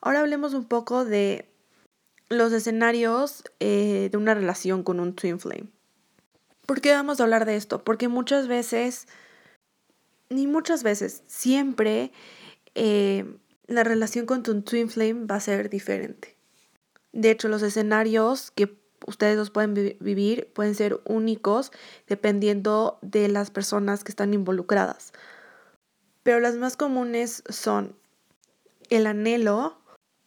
Ahora 0.00 0.20
hablemos 0.20 0.52
un 0.52 0.64
poco 0.64 1.04
de 1.04 1.48
los 2.28 2.52
escenarios 2.52 3.44
eh, 3.60 4.08
de 4.10 4.18
una 4.18 4.34
relación 4.34 4.82
con 4.82 5.00
un 5.00 5.14
twin 5.14 5.38
flame. 5.38 5.68
¿Por 6.66 6.80
qué 6.80 6.92
vamos 6.92 7.20
a 7.20 7.24
hablar 7.24 7.44
de 7.44 7.56
esto? 7.56 7.84
Porque 7.84 8.08
muchas 8.08 8.48
veces, 8.48 9.06
ni 10.28 10.46
muchas 10.46 10.82
veces, 10.82 11.22
siempre 11.26 12.12
eh, 12.74 13.36
la 13.66 13.84
relación 13.84 14.26
con 14.26 14.42
tu 14.42 14.60
twin 14.62 14.88
flame 14.88 15.26
va 15.26 15.36
a 15.36 15.40
ser 15.40 15.70
diferente. 15.70 16.36
De 17.12 17.30
hecho, 17.30 17.48
los 17.48 17.62
escenarios 17.62 18.50
que 18.50 18.81
ustedes 19.06 19.36
los 19.36 19.50
pueden 19.50 19.74
vivir 19.74 20.50
pueden 20.54 20.74
ser 20.74 21.00
únicos 21.04 21.72
dependiendo 22.06 22.98
de 23.02 23.28
las 23.28 23.50
personas 23.50 24.04
que 24.04 24.12
están 24.12 24.34
involucradas. 24.34 25.12
Pero 26.22 26.40
las 26.40 26.56
más 26.56 26.76
comunes 26.76 27.42
son 27.48 27.96
el 28.90 29.06
anhelo. 29.06 29.78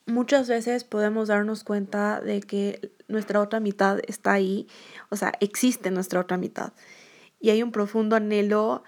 Muchas 0.05 0.47
veces 0.47 0.83
podemos 0.83 1.29
darnos 1.29 1.63
cuenta 1.63 2.19
de 2.21 2.41
que 2.41 2.91
nuestra 3.07 3.41
otra 3.41 3.59
mitad 3.59 3.99
está 4.07 4.33
ahí, 4.33 4.67
o 5.09 5.15
sea, 5.15 5.31
existe 5.39 5.91
nuestra 5.91 6.19
otra 6.19 6.37
mitad. 6.37 6.73
Y 7.39 7.49
hay 7.49 7.63
un 7.63 7.71
profundo 7.71 8.15
anhelo 8.15 8.83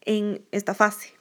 en 0.00 0.44
esta 0.50 0.74
fase. 0.74 1.14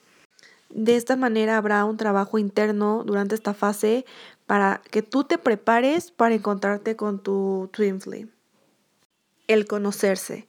De 0.70 0.96
esta 0.96 1.15
manera 1.18 1.58
habrá 1.58 1.84
un 1.84 1.98
trabajo 1.98 2.38
interno 2.38 3.03
durante 3.06 3.36
esta 3.36 3.53
fase 3.53 4.06
para 4.51 4.81
que 4.91 5.01
tú 5.01 5.24
te 5.24 5.38
prepares 5.38 6.12
para 6.12 6.36
encontrarte 6.36 6.98
con 6.98 7.24
tu 7.24 7.70
twin 7.72 8.01
flame. 8.01 8.27
El 9.48 9.65
conocerse. 9.65 10.46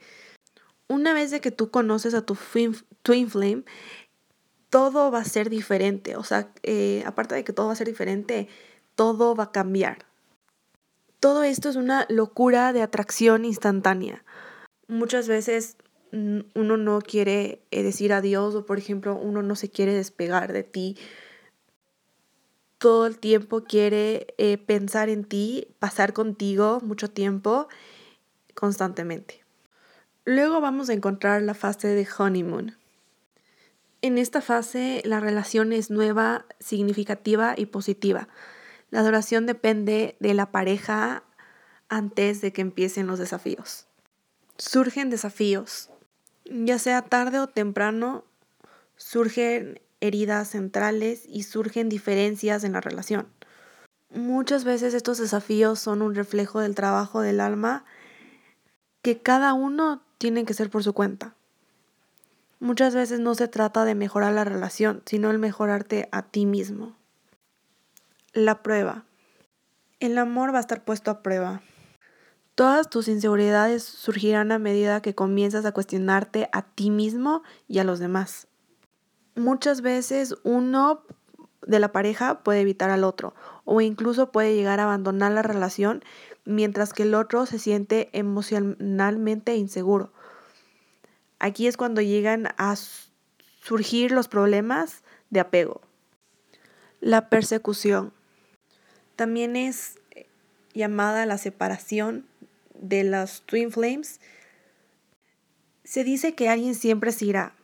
Una 0.88 1.14
vez 1.14 1.32
que 1.40 1.52
tú 1.52 1.70
conoces 1.70 2.12
a 2.14 2.26
tu 2.26 2.36
twin 3.04 3.30
flame, 3.30 3.62
todo 4.70 5.12
va 5.12 5.20
a 5.20 5.24
ser 5.24 5.50
diferente. 5.50 6.16
O 6.16 6.24
sea, 6.24 6.52
eh, 6.64 7.04
aparte 7.06 7.36
de 7.36 7.44
que 7.44 7.52
todo 7.52 7.68
va 7.68 7.74
a 7.74 7.76
ser 7.76 7.86
diferente, 7.86 8.48
todo 8.96 9.36
va 9.36 9.44
a 9.44 9.52
cambiar. 9.52 10.04
Todo 11.20 11.44
esto 11.44 11.68
es 11.68 11.76
una 11.76 12.04
locura 12.08 12.72
de 12.72 12.82
atracción 12.82 13.44
instantánea. 13.44 14.24
Muchas 14.88 15.28
veces 15.28 15.76
Mm, 16.12 16.40
uno 16.54 16.76
no 16.76 17.00
quiere 17.00 17.62
eh, 17.70 17.82
decir 17.82 18.12
adiós 18.12 18.54
o 18.54 18.66
por 18.66 18.76
ejemplo 18.76 19.16
uno 19.16 19.42
no 19.42 19.56
se 19.56 19.70
quiere 19.70 19.94
despegar 19.94 20.52
de 20.52 20.62
ti. 20.62 20.96
Todo 22.82 23.06
el 23.06 23.20
tiempo 23.20 23.62
quiere 23.62 24.34
eh, 24.38 24.58
pensar 24.58 25.08
en 25.08 25.22
ti, 25.22 25.68
pasar 25.78 26.12
contigo 26.12 26.80
mucho 26.82 27.08
tiempo 27.08 27.68
constantemente. 28.54 29.44
Luego 30.24 30.60
vamos 30.60 30.90
a 30.90 30.92
encontrar 30.92 31.42
la 31.42 31.54
fase 31.54 31.86
de 31.86 32.08
honeymoon. 32.18 32.76
En 34.00 34.18
esta 34.18 34.40
fase 34.40 35.00
la 35.04 35.20
relación 35.20 35.72
es 35.72 35.92
nueva, 35.92 36.44
significativa 36.58 37.54
y 37.56 37.66
positiva. 37.66 38.26
La 38.90 39.04
duración 39.04 39.46
depende 39.46 40.16
de 40.18 40.34
la 40.34 40.50
pareja 40.50 41.22
antes 41.88 42.40
de 42.40 42.52
que 42.52 42.62
empiecen 42.62 43.06
los 43.06 43.20
desafíos. 43.20 43.86
Surgen 44.58 45.08
desafíos, 45.08 45.88
ya 46.46 46.80
sea 46.80 47.02
tarde 47.02 47.38
o 47.38 47.46
temprano, 47.46 48.24
surgen 48.96 49.80
heridas 50.02 50.48
centrales 50.48 51.24
y 51.26 51.44
surgen 51.44 51.88
diferencias 51.88 52.64
en 52.64 52.72
la 52.72 52.80
relación. 52.80 53.28
Muchas 54.10 54.64
veces 54.64 54.92
estos 54.92 55.16
desafíos 55.18 55.78
son 55.78 56.02
un 56.02 56.14
reflejo 56.14 56.60
del 56.60 56.74
trabajo 56.74 57.22
del 57.22 57.40
alma 57.40 57.84
que 59.00 59.22
cada 59.22 59.54
uno 59.54 60.02
tiene 60.18 60.44
que 60.44 60.54
ser 60.54 60.68
por 60.68 60.82
su 60.82 60.92
cuenta. 60.92 61.34
Muchas 62.60 62.94
veces 62.94 63.20
no 63.20 63.34
se 63.34 63.48
trata 63.48 63.84
de 63.84 63.94
mejorar 63.94 64.32
la 64.32 64.44
relación, 64.44 65.02
sino 65.06 65.30
el 65.30 65.38
mejorarte 65.38 66.08
a 66.12 66.22
ti 66.22 66.46
mismo. 66.46 66.94
La 68.32 68.62
prueba. 68.62 69.04
El 70.00 70.18
amor 70.18 70.52
va 70.52 70.58
a 70.58 70.60
estar 70.60 70.84
puesto 70.84 71.10
a 71.10 71.22
prueba. 71.22 71.62
Todas 72.54 72.90
tus 72.90 73.08
inseguridades 73.08 73.82
surgirán 73.82 74.52
a 74.52 74.58
medida 74.58 75.00
que 75.00 75.14
comienzas 75.14 75.64
a 75.64 75.72
cuestionarte 75.72 76.48
a 76.52 76.62
ti 76.62 76.90
mismo 76.90 77.42
y 77.66 77.78
a 77.78 77.84
los 77.84 77.98
demás. 77.98 78.48
Muchas 79.34 79.80
veces 79.80 80.34
uno 80.42 81.02
de 81.66 81.80
la 81.80 81.92
pareja 81.92 82.42
puede 82.42 82.60
evitar 82.60 82.90
al 82.90 83.04
otro 83.04 83.34
o 83.64 83.80
incluso 83.80 84.32
puede 84.32 84.54
llegar 84.54 84.80
a 84.80 84.84
abandonar 84.84 85.32
la 85.32 85.42
relación 85.42 86.02
mientras 86.44 86.92
que 86.92 87.04
el 87.04 87.14
otro 87.14 87.46
se 87.46 87.58
siente 87.58 88.10
emocionalmente 88.12 89.54
inseguro. 89.56 90.12
Aquí 91.38 91.66
es 91.66 91.76
cuando 91.76 92.00
llegan 92.00 92.48
a 92.56 92.74
surgir 93.62 94.10
los 94.10 94.28
problemas 94.28 95.02
de 95.30 95.40
apego. 95.40 95.80
La 97.00 97.28
persecución 97.28 98.12
también 99.16 99.56
es 99.56 99.98
llamada 100.74 101.26
la 101.26 101.38
separación 101.38 102.26
de 102.74 103.04
las 103.04 103.42
Twin 103.42 103.70
Flames, 103.70 104.20
se 105.84 106.04
dice 106.04 106.34
que 106.34 106.48
alguien 106.48 106.74
siempre 106.74 107.12
se 107.12 107.26
irá. 107.26 107.54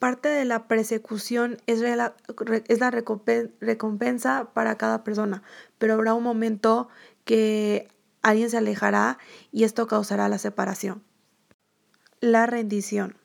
Parte 0.00 0.28
de 0.28 0.44
la 0.46 0.66
persecución 0.66 1.58
es 1.66 1.80
la, 1.80 2.14
es 2.68 2.80
la 2.80 2.90
recompensa 2.90 4.50
para 4.52 4.76
cada 4.76 5.04
persona, 5.04 5.42
pero 5.78 5.94
habrá 5.94 6.14
un 6.14 6.24
momento 6.24 6.88
que 7.24 7.86
alguien 8.22 8.48
se 8.48 8.56
alejará 8.56 9.18
y 9.52 9.64
esto 9.64 9.86
causará 9.86 10.28
la 10.30 10.38
separación. 10.38 11.02
La 12.20 12.46
rendición. 12.46 13.16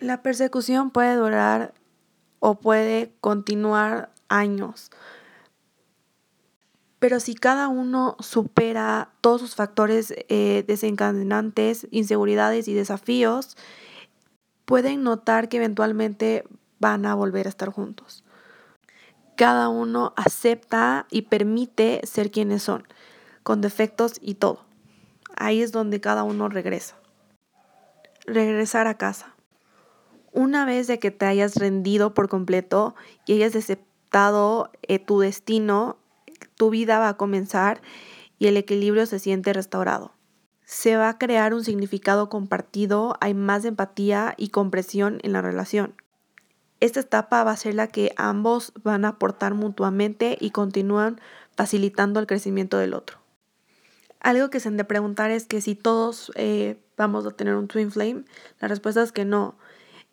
La 0.00 0.22
persecución 0.22 0.90
puede 0.90 1.14
durar 1.14 1.72
o 2.40 2.56
puede 2.56 3.14
continuar 3.20 4.10
años, 4.28 4.90
pero 6.98 7.18
si 7.18 7.34
cada 7.34 7.66
uno 7.66 8.16
supera 8.20 9.10
todos 9.20 9.40
sus 9.40 9.54
factores 9.56 10.14
eh, 10.28 10.64
desencadenantes, 10.66 11.88
inseguridades 11.90 12.68
y 12.68 12.74
desafíos, 12.74 13.56
pueden 14.64 15.02
notar 15.02 15.48
que 15.48 15.58
eventualmente 15.58 16.44
van 16.78 17.06
a 17.06 17.14
volver 17.14 17.46
a 17.46 17.50
estar 17.50 17.70
juntos. 17.70 18.24
cada 19.34 19.70
uno 19.70 20.12
acepta 20.16 21.06
y 21.10 21.22
permite 21.22 22.00
ser 22.04 22.30
quienes 22.30 22.62
son, 22.62 22.86
con 23.42 23.60
defectos 23.60 24.18
y 24.20 24.34
todo. 24.34 24.64
Ahí 25.36 25.62
es 25.62 25.72
donde 25.72 26.00
cada 26.00 26.22
uno 26.22 26.48
regresa. 26.48 26.96
Regresar 28.26 28.86
a 28.86 28.98
casa. 28.98 29.34
Una 30.32 30.64
vez 30.64 30.86
de 30.86 30.98
que 30.98 31.10
te 31.10 31.26
hayas 31.26 31.56
rendido 31.56 32.14
por 32.14 32.28
completo 32.28 32.94
y 33.26 33.34
hayas 33.34 33.56
aceptado 33.56 34.70
eh, 34.82 34.98
tu 34.98 35.18
destino, 35.18 35.96
tu 36.56 36.70
vida 36.70 36.98
va 36.98 37.08
a 37.08 37.16
comenzar 37.16 37.80
y 38.38 38.46
el 38.46 38.56
equilibrio 38.56 39.06
se 39.06 39.18
siente 39.18 39.52
restaurado. 39.52 40.11
Se 40.72 40.96
va 40.96 41.10
a 41.10 41.18
crear 41.18 41.52
un 41.52 41.62
significado 41.62 42.30
compartido, 42.30 43.18
hay 43.20 43.34
más 43.34 43.66
empatía 43.66 44.32
y 44.38 44.48
compresión 44.48 45.20
en 45.22 45.34
la 45.34 45.42
relación. 45.42 45.94
Esta 46.80 47.00
etapa 47.00 47.44
va 47.44 47.50
a 47.50 47.56
ser 47.58 47.74
la 47.74 47.88
que 47.88 48.14
ambos 48.16 48.72
van 48.82 49.04
a 49.04 49.08
aportar 49.08 49.52
mutuamente 49.52 50.38
y 50.40 50.48
continúan 50.48 51.20
facilitando 51.54 52.20
el 52.20 52.26
crecimiento 52.26 52.78
del 52.78 52.94
otro. 52.94 53.18
Algo 54.20 54.48
que 54.48 54.60
se 54.60 54.68
han 54.68 54.78
de 54.78 54.84
preguntar 54.84 55.30
es 55.30 55.44
que 55.44 55.60
si 55.60 55.74
todos 55.74 56.32
eh, 56.36 56.82
vamos 56.96 57.26
a 57.26 57.32
tener 57.32 57.54
un 57.54 57.68
twin 57.68 57.92
flame, 57.92 58.24
la 58.58 58.68
respuesta 58.68 59.02
es 59.02 59.12
que 59.12 59.26
no. 59.26 59.58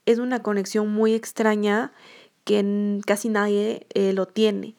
Es 0.06 0.20
una 0.20 0.44
conexión 0.44 0.92
muy 0.92 1.14
extraña 1.14 1.94
que 2.44 3.00
casi 3.06 3.30
nadie 3.30 3.88
eh, 3.94 4.12
lo 4.12 4.26
tiene. 4.26 4.76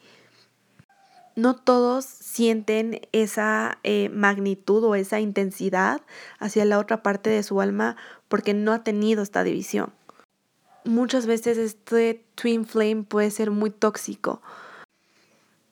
No 1.41 1.57
todos 1.57 2.05
sienten 2.05 3.01
esa 3.13 3.79
eh, 3.83 4.11
magnitud 4.11 4.85
o 4.85 4.95
esa 4.95 5.21
intensidad 5.21 6.03
hacia 6.39 6.65
la 6.65 6.79
otra 6.79 7.03
parte 7.03 7.31
de 7.31 7.43
su 7.43 7.61
alma 7.61 7.97
porque 8.29 8.53
no 8.53 8.73
ha 8.73 8.85
tenido 8.85 9.23
esta 9.23 9.43
división 9.43 9.93
muchas 10.85 11.27
veces 11.27 11.59
este 11.59 12.25
twin 12.35 12.65
flame 12.65 13.05
puede 13.05 13.31
ser 13.31 13.51
muy 13.51 13.71
tóxico. 13.71 14.41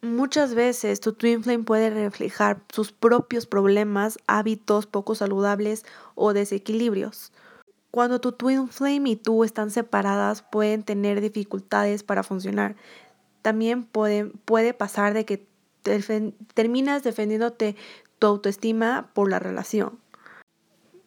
Muchas 0.01 0.55
veces 0.55 1.01
tu 1.01 1.13
twin 1.13 1.43
flame 1.43 1.65
puede 1.65 1.91
reflejar 1.91 2.63
sus 2.73 2.93
propios 2.93 3.47
problemas, 3.47 4.19
hábitos 4.27 4.87
poco 4.87 5.15
saludables 5.15 5.85
o 6.15 6.33
desequilibrios. 6.33 7.33
Cuando 7.91 8.21
tu 8.21 8.33
twin 8.33 8.69
flame 8.69 9.11
y 9.11 9.17
tú 9.17 9.43
están 9.45 9.71
separadas 9.71 10.43
pueden 10.43 10.85
tener 10.85 11.21
dificultades 11.21 12.03
para 12.05 12.23
funcionar. 12.23 12.77
También 13.43 13.85
puede, 13.85 14.27
puede 14.45 14.75
pasar 14.75 15.15
de 15.15 15.25
que 15.25 15.48
terminas 15.83 17.03
defendiéndote 17.03 17.77
tu 18.19 18.27
autoestima 18.27 19.11
por 19.15 19.31
la 19.31 19.39
relación. 19.39 19.99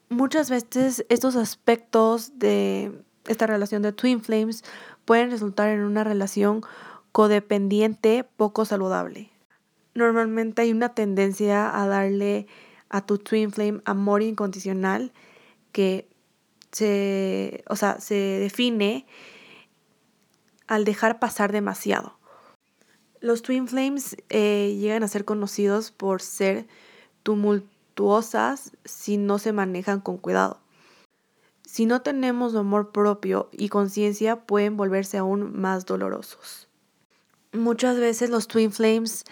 Muchas 0.10 0.50
veces 0.50 1.06
estos 1.10 1.36
aspectos 1.36 2.38
de 2.38 2.92
esta 3.28 3.48
relación 3.48 3.82
de 3.82 3.94
twin 3.94 4.22
flames 4.22 4.64
pueden 5.06 5.32
resultar 5.32 5.70
en 5.70 5.82
una 5.82 6.04
relación 6.04 6.62
codependiente 7.12 8.26
poco 8.38 8.66
saludable. 8.66 9.30
Normalmente 9.94 10.62
hay 10.62 10.72
una 10.72 10.94
tendencia 10.94 11.82
a 11.82 11.88
darle 11.88 12.48
a 12.90 13.06
tu 13.06 13.18
twin 13.18 13.52
flame 13.52 13.82
amor 13.86 14.22
incondicional 14.22 15.12
que 15.72 16.10
se, 16.72 17.64
o 17.68 17.76
sea, 17.76 18.00
se 18.00 18.16
define 18.16 19.06
al 20.68 20.86
dejar 20.86 21.20
pasar 21.20 21.52
demasiado. 21.52 22.18
Los 23.22 23.44
twin 23.44 23.68
flames 23.68 24.18
eh, 24.30 24.76
llegan 24.80 25.04
a 25.04 25.08
ser 25.08 25.26
conocidos 25.26 25.92
por 25.92 26.22
ser 26.22 26.68
tumultuosas 27.24 28.72
si 28.84 29.18
no 29.18 29.38
se 29.38 29.54
manejan 29.54 30.02
con 30.02 30.18
cuidado. 30.18 30.60
Si 31.64 31.86
no 31.86 32.02
tenemos 32.02 32.56
amor 32.56 32.92
propio 32.92 33.48
y 33.54 33.70
conciencia, 33.70 34.42
pueden 34.42 34.76
volverse 34.76 35.18
aún 35.18 35.58
más 35.58 35.86
dolorosos. 35.86 36.68
Muchas 37.54 37.98
veces 37.98 38.30
los 38.30 38.48
twin 38.48 38.72
flames 38.72 39.24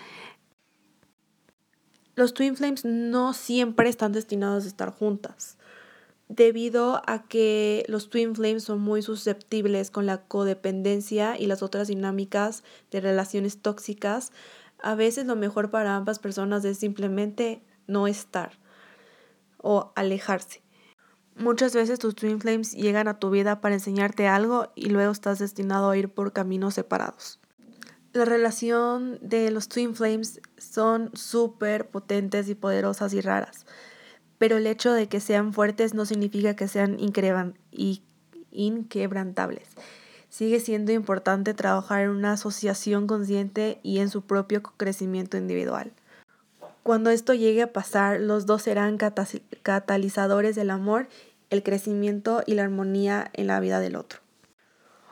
los 2.16 2.34
twin 2.34 2.58
flames 2.58 2.84
no 2.84 3.34
siempre 3.34 3.90
están 3.90 4.12
destinados 4.12 4.66
a 4.66 4.68
estar 4.68 4.92
juntas, 4.92 5.58
debido 6.30 7.02
a 7.08 7.24
que 7.24 7.84
los 7.88 8.10
twin 8.10 8.36
flames 8.36 8.64
son 8.64 8.80
muy 8.80 9.02
susceptibles 9.02 9.92
con 9.92 10.06
la 10.06 10.22
codependencia 10.22 11.38
y 11.38 11.48
las 11.48 11.64
otras 11.64 11.88
dinámicas 11.88 12.64
de 12.92 13.02
relaciones 13.02 13.62
tóxicas. 13.62 14.32
A 14.82 14.96
veces 14.96 15.26
lo 15.26 15.36
mejor 15.36 15.72
para 15.72 15.96
ambas 15.96 16.20
personas 16.20 16.64
es 16.64 16.78
simplemente 16.78 17.62
no 17.88 18.08
estar 18.08 18.52
o 19.58 19.92
alejarse. 19.96 20.62
Muchas 21.36 21.74
veces 21.74 22.00
tus 22.00 22.16
twin 22.16 22.40
flames 22.40 22.74
llegan 22.74 23.08
a 23.08 23.18
tu 23.18 23.30
vida 23.30 23.60
para 23.60 23.76
enseñarte 23.76 24.28
algo 24.28 24.72
y 24.76 24.90
luego 24.90 25.12
estás 25.12 25.40
destinado 25.40 25.90
a 25.90 25.98
ir 25.98 26.10
por 26.10 26.32
caminos 26.32 26.76
separados. 26.76 27.40
La 28.12 28.26
relación 28.26 29.20
de 29.22 29.50
los 29.50 29.70
twin 29.70 29.96
flames 29.96 30.42
son 30.58 31.12
súper 31.14 31.90
potentes 31.90 32.50
y 32.50 32.56
poderosas 32.56 33.14
y 33.14 33.22
raras, 33.22 33.66
pero 34.40 34.58
el 34.58 34.66
hecho 34.66 34.92
de 34.94 35.08
que 35.08 35.20
sean 35.20 35.54
fuertes 35.54 35.94
no 35.94 36.06
significa 36.06 36.56
que 36.56 36.68
sean 36.68 36.98
inquebrantables. 38.52 39.68
Sigue 40.30 40.60
siendo 40.60 40.92
importante 40.92 41.54
trabajar 41.54 42.02
en 42.02 42.10
una 42.10 42.34
asociación 42.34 43.06
consciente 43.06 43.80
y 43.84 44.00
en 44.00 44.10
su 44.10 44.24
propio 44.24 44.64
crecimiento 44.64 45.38
individual. 45.38 45.92
Cuando 46.84 47.12
esto 47.12 47.34
llegue 47.34 47.62
a 47.64 47.74
pasar, 47.74 48.20
los 48.22 48.46
dos 48.46 48.64
serán 48.64 48.98
catalizadores 49.62 50.56
del 50.56 50.72
amor 50.72 51.08
el 51.50 51.64
crecimiento 51.64 52.44
y 52.46 52.54
la 52.54 52.64
armonía 52.64 53.30
en 53.34 53.48
la 53.48 53.60
vida 53.60 53.80
del 53.80 53.96
otro. 53.96 54.20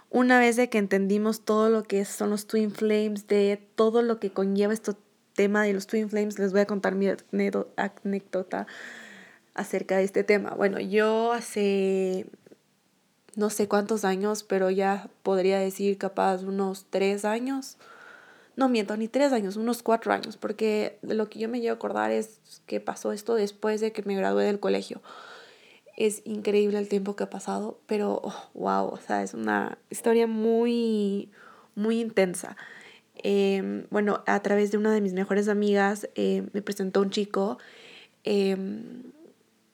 Una 0.10 0.40
vez 0.40 0.58
que 0.70 0.78
entendimos 0.78 1.42
todo 1.42 1.70
lo 1.70 1.84
que 1.84 2.06
son 2.06 2.30
los 2.30 2.48
twin 2.48 2.72
flames, 2.72 3.28
de 3.28 3.62
todo 3.76 4.02
lo 4.02 4.20
que 4.20 4.32
conlleva 4.32 4.72
este 4.72 4.94
tema 5.34 5.64
de 5.64 5.74
los 5.74 5.86
twin 5.88 6.10
flames, 6.10 6.40
les 6.40 6.52
voy 6.52 6.62
a 6.62 6.66
contar 6.66 6.96
mi 6.96 7.08
anécdota 7.76 8.68
acerca 9.58 9.98
de 9.98 10.04
este 10.04 10.24
tema. 10.24 10.52
Bueno, 10.52 10.80
yo 10.80 11.34
hace 11.34 12.26
no 13.38 13.52
sé 13.52 13.68
cuántos 13.68 14.04
años, 14.04 14.44
pero 14.44 14.72
ya 14.72 15.10
podría 15.22 15.60
decir 15.60 16.00
capaz 16.00 16.42
unos 16.44 16.88
tres 16.90 17.24
años. 17.24 17.78
No 18.56 18.68
miento, 18.68 18.98
ni 18.98 19.08
tres 19.08 19.32
años, 19.32 19.58
unos 19.58 19.84
cuatro 19.84 20.12
años, 20.12 20.38
porque 20.38 20.98
lo 21.04 21.30
que 21.30 21.38
yo 21.38 21.48
me 21.48 21.62
llevo 21.62 21.74
a 21.74 21.76
acordar 21.76 22.10
es 22.10 22.40
que 22.66 22.80
pasó 22.80 23.12
esto 23.12 23.36
después 23.36 23.80
de 23.80 23.92
que 23.92 24.02
me 24.02 24.16
gradué 24.16 24.46
del 24.46 24.60
colegio. 24.60 25.04
Es 25.96 26.24
increíble 26.26 26.80
el 26.80 26.90
tiempo 26.90 27.16
que 27.16 27.26
ha 27.26 27.30
pasado, 27.30 27.80
pero 27.86 28.22
wow, 28.56 28.86
oh, 28.86 28.94
o 28.94 28.98
sea, 28.98 29.22
es 29.22 29.36
una 29.36 29.78
historia 29.92 30.26
muy, 30.26 31.30
muy 31.76 32.00
intensa. 32.00 32.58
Em, 33.16 33.86
bueno, 33.92 34.24
a 34.26 34.42
través 34.42 34.72
de 34.72 34.80
una 34.80 34.92
de 34.92 35.02
mis 35.02 35.14
mejores 35.14 35.48
amigas 35.48 36.10
em, 36.16 36.50
me 36.54 36.64
presentó 36.64 37.02
un 37.02 37.12
chico, 37.12 37.60
em, 38.24 39.04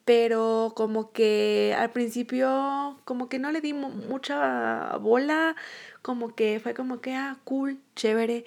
pero 0.06 0.74
como 0.76 1.12
que 1.12 1.76
al 1.78 1.92
principio 1.92 3.00
como 3.06 3.30
que 3.30 3.40
no 3.40 3.52
le 3.52 3.62
di 3.62 3.74
mucha 3.74 4.98
bola, 4.98 5.56
como 6.02 6.36
que 6.36 6.60
fue 6.62 6.74
como 6.74 7.00
que, 7.02 7.16
ah, 7.16 7.38
cool, 7.46 7.80
chévere, 7.96 8.46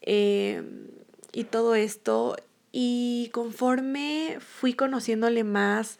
y 0.00 1.44
todo 1.50 1.74
esto. 1.74 2.36
Y 2.72 3.30
conforme 3.32 4.38
fui 4.40 4.74
conociéndole 4.74 5.44
más, 5.44 5.98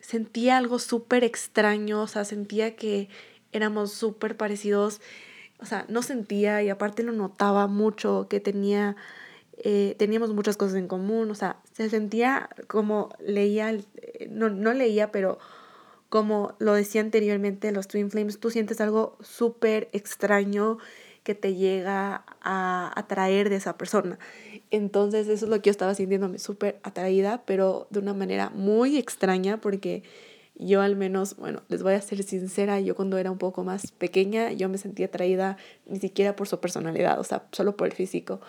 sentía 0.00 0.56
algo 0.56 0.78
súper 0.78 1.24
extraño, 1.24 2.02
o 2.02 2.06
sea, 2.06 2.24
sentía 2.24 2.76
que 2.76 3.08
éramos 3.52 3.92
súper 3.92 4.36
parecidos, 4.36 5.00
o 5.60 5.66
sea, 5.66 5.84
no 5.88 6.02
sentía 6.02 6.62
y 6.62 6.70
aparte 6.70 7.02
lo 7.02 7.12
notaba 7.12 7.66
mucho, 7.66 8.26
que 8.30 8.40
tenía, 8.40 8.96
eh, 9.64 9.96
teníamos 9.98 10.32
muchas 10.32 10.56
cosas 10.56 10.76
en 10.76 10.88
común, 10.88 11.30
o 11.30 11.34
sea, 11.34 11.60
se 11.72 11.90
sentía 11.90 12.48
como 12.68 13.10
leía, 13.18 13.70
eh, 13.70 14.28
no, 14.30 14.50
no 14.50 14.72
leía, 14.72 15.10
pero 15.10 15.38
como 16.08 16.54
lo 16.58 16.74
decía 16.74 17.00
anteriormente 17.00 17.72
los 17.72 17.88
Twin 17.88 18.10
Flames, 18.10 18.40
tú 18.40 18.50
sientes 18.50 18.80
algo 18.80 19.16
súper 19.20 19.88
extraño 19.92 20.78
que 21.22 21.34
te 21.34 21.54
llega 21.54 22.24
a 22.40 22.92
atraer 22.96 23.50
de 23.50 23.56
esa 23.56 23.76
persona. 23.76 24.18
Entonces 24.70 25.28
eso 25.28 25.44
es 25.44 25.50
lo 25.50 25.60
que 25.60 25.68
yo 25.68 25.72
estaba 25.72 25.94
sintiéndome 25.94 26.38
súper 26.38 26.78
atraída, 26.82 27.42
pero 27.44 27.86
de 27.90 27.98
una 27.98 28.14
manera 28.14 28.50
muy 28.50 28.96
extraña 28.96 29.60
porque 29.60 30.02
yo 30.54 30.80
al 30.80 30.96
menos, 30.96 31.36
bueno, 31.36 31.62
les 31.68 31.82
voy 31.82 31.94
a 31.94 32.00
ser 32.00 32.22
sincera, 32.22 32.80
yo 32.80 32.94
cuando 32.96 33.18
era 33.18 33.30
un 33.30 33.38
poco 33.38 33.62
más 33.62 33.92
pequeña, 33.92 34.52
yo 34.52 34.68
me 34.68 34.78
sentía 34.78 35.06
atraída 35.06 35.56
ni 35.86 36.00
siquiera 36.00 36.34
por 36.34 36.48
su 36.48 36.60
personalidad, 36.60 37.20
o 37.20 37.24
sea, 37.24 37.44
solo 37.52 37.76
por 37.76 37.88
el 37.88 37.92
físico. 37.92 38.40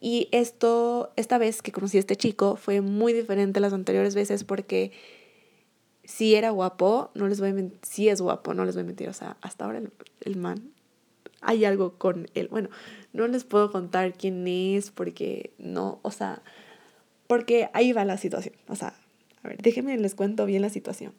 Y 0.00 0.28
esto, 0.32 1.12
esta 1.16 1.38
vez 1.38 1.62
que 1.62 1.72
conocí 1.72 1.96
a 1.96 2.00
este 2.00 2.16
chico 2.16 2.56
fue 2.56 2.80
muy 2.80 3.12
diferente 3.12 3.58
a 3.58 3.62
las 3.62 3.72
anteriores 3.72 4.14
veces 4.14 4.44
porque 4.44 4.92
si 6.04 6.34
era 6.34 6.50
guapo, 6.50 7.10
no 7.14 7.28
les 7.28 7.40
voy 7.40 7.50
a 7.50 7.54
mentir, 7.54 7.78
sí 7.82 8.08
es 8.08 8.20
guapo, 8.20 8.52
no 8.52 8.64
les 8.64 8.74
voy 8.74 8.82
a 8.82 8.86
mentir, 8.86 9.08
o 9.08 9.14
sea, 9.14 9.38
hasta 9.40 9.64
ahora 9.64 9.78
el, 9.78 9.90
el 10.20 10.36
man 10.36 10.74
hay 11.44 11.64
algo 11.64 11.94
con 11.98 12.28
él. 12.34 12.48
Bueno, 12.48 12.70
no 13.12 13.28
les 13.28 13.44
puedo 13.44 13.70
contar 13.70 14.14
quién 14.14 14.46
es 14.48 14.90
porque 14.90 15.52
no, 15.58 16.00
o 16.02 16.10
sea, 16.10 16.42
porque 17.26 17.68
ahí 17.72 17.92
va 17.92 18.04
la 18.04 18.18
situación. 18.18 18.54
O 18.68 18.76
sea, 18.76 18.94
a 19.42 19.48
ver, 19.48 19.62
déjenme 19.62 19.96
les 19.98 20.14
cuento 20.14 20.46
bien 20.46 20.62
la 20.62 20.70
situación. 20.70 21.12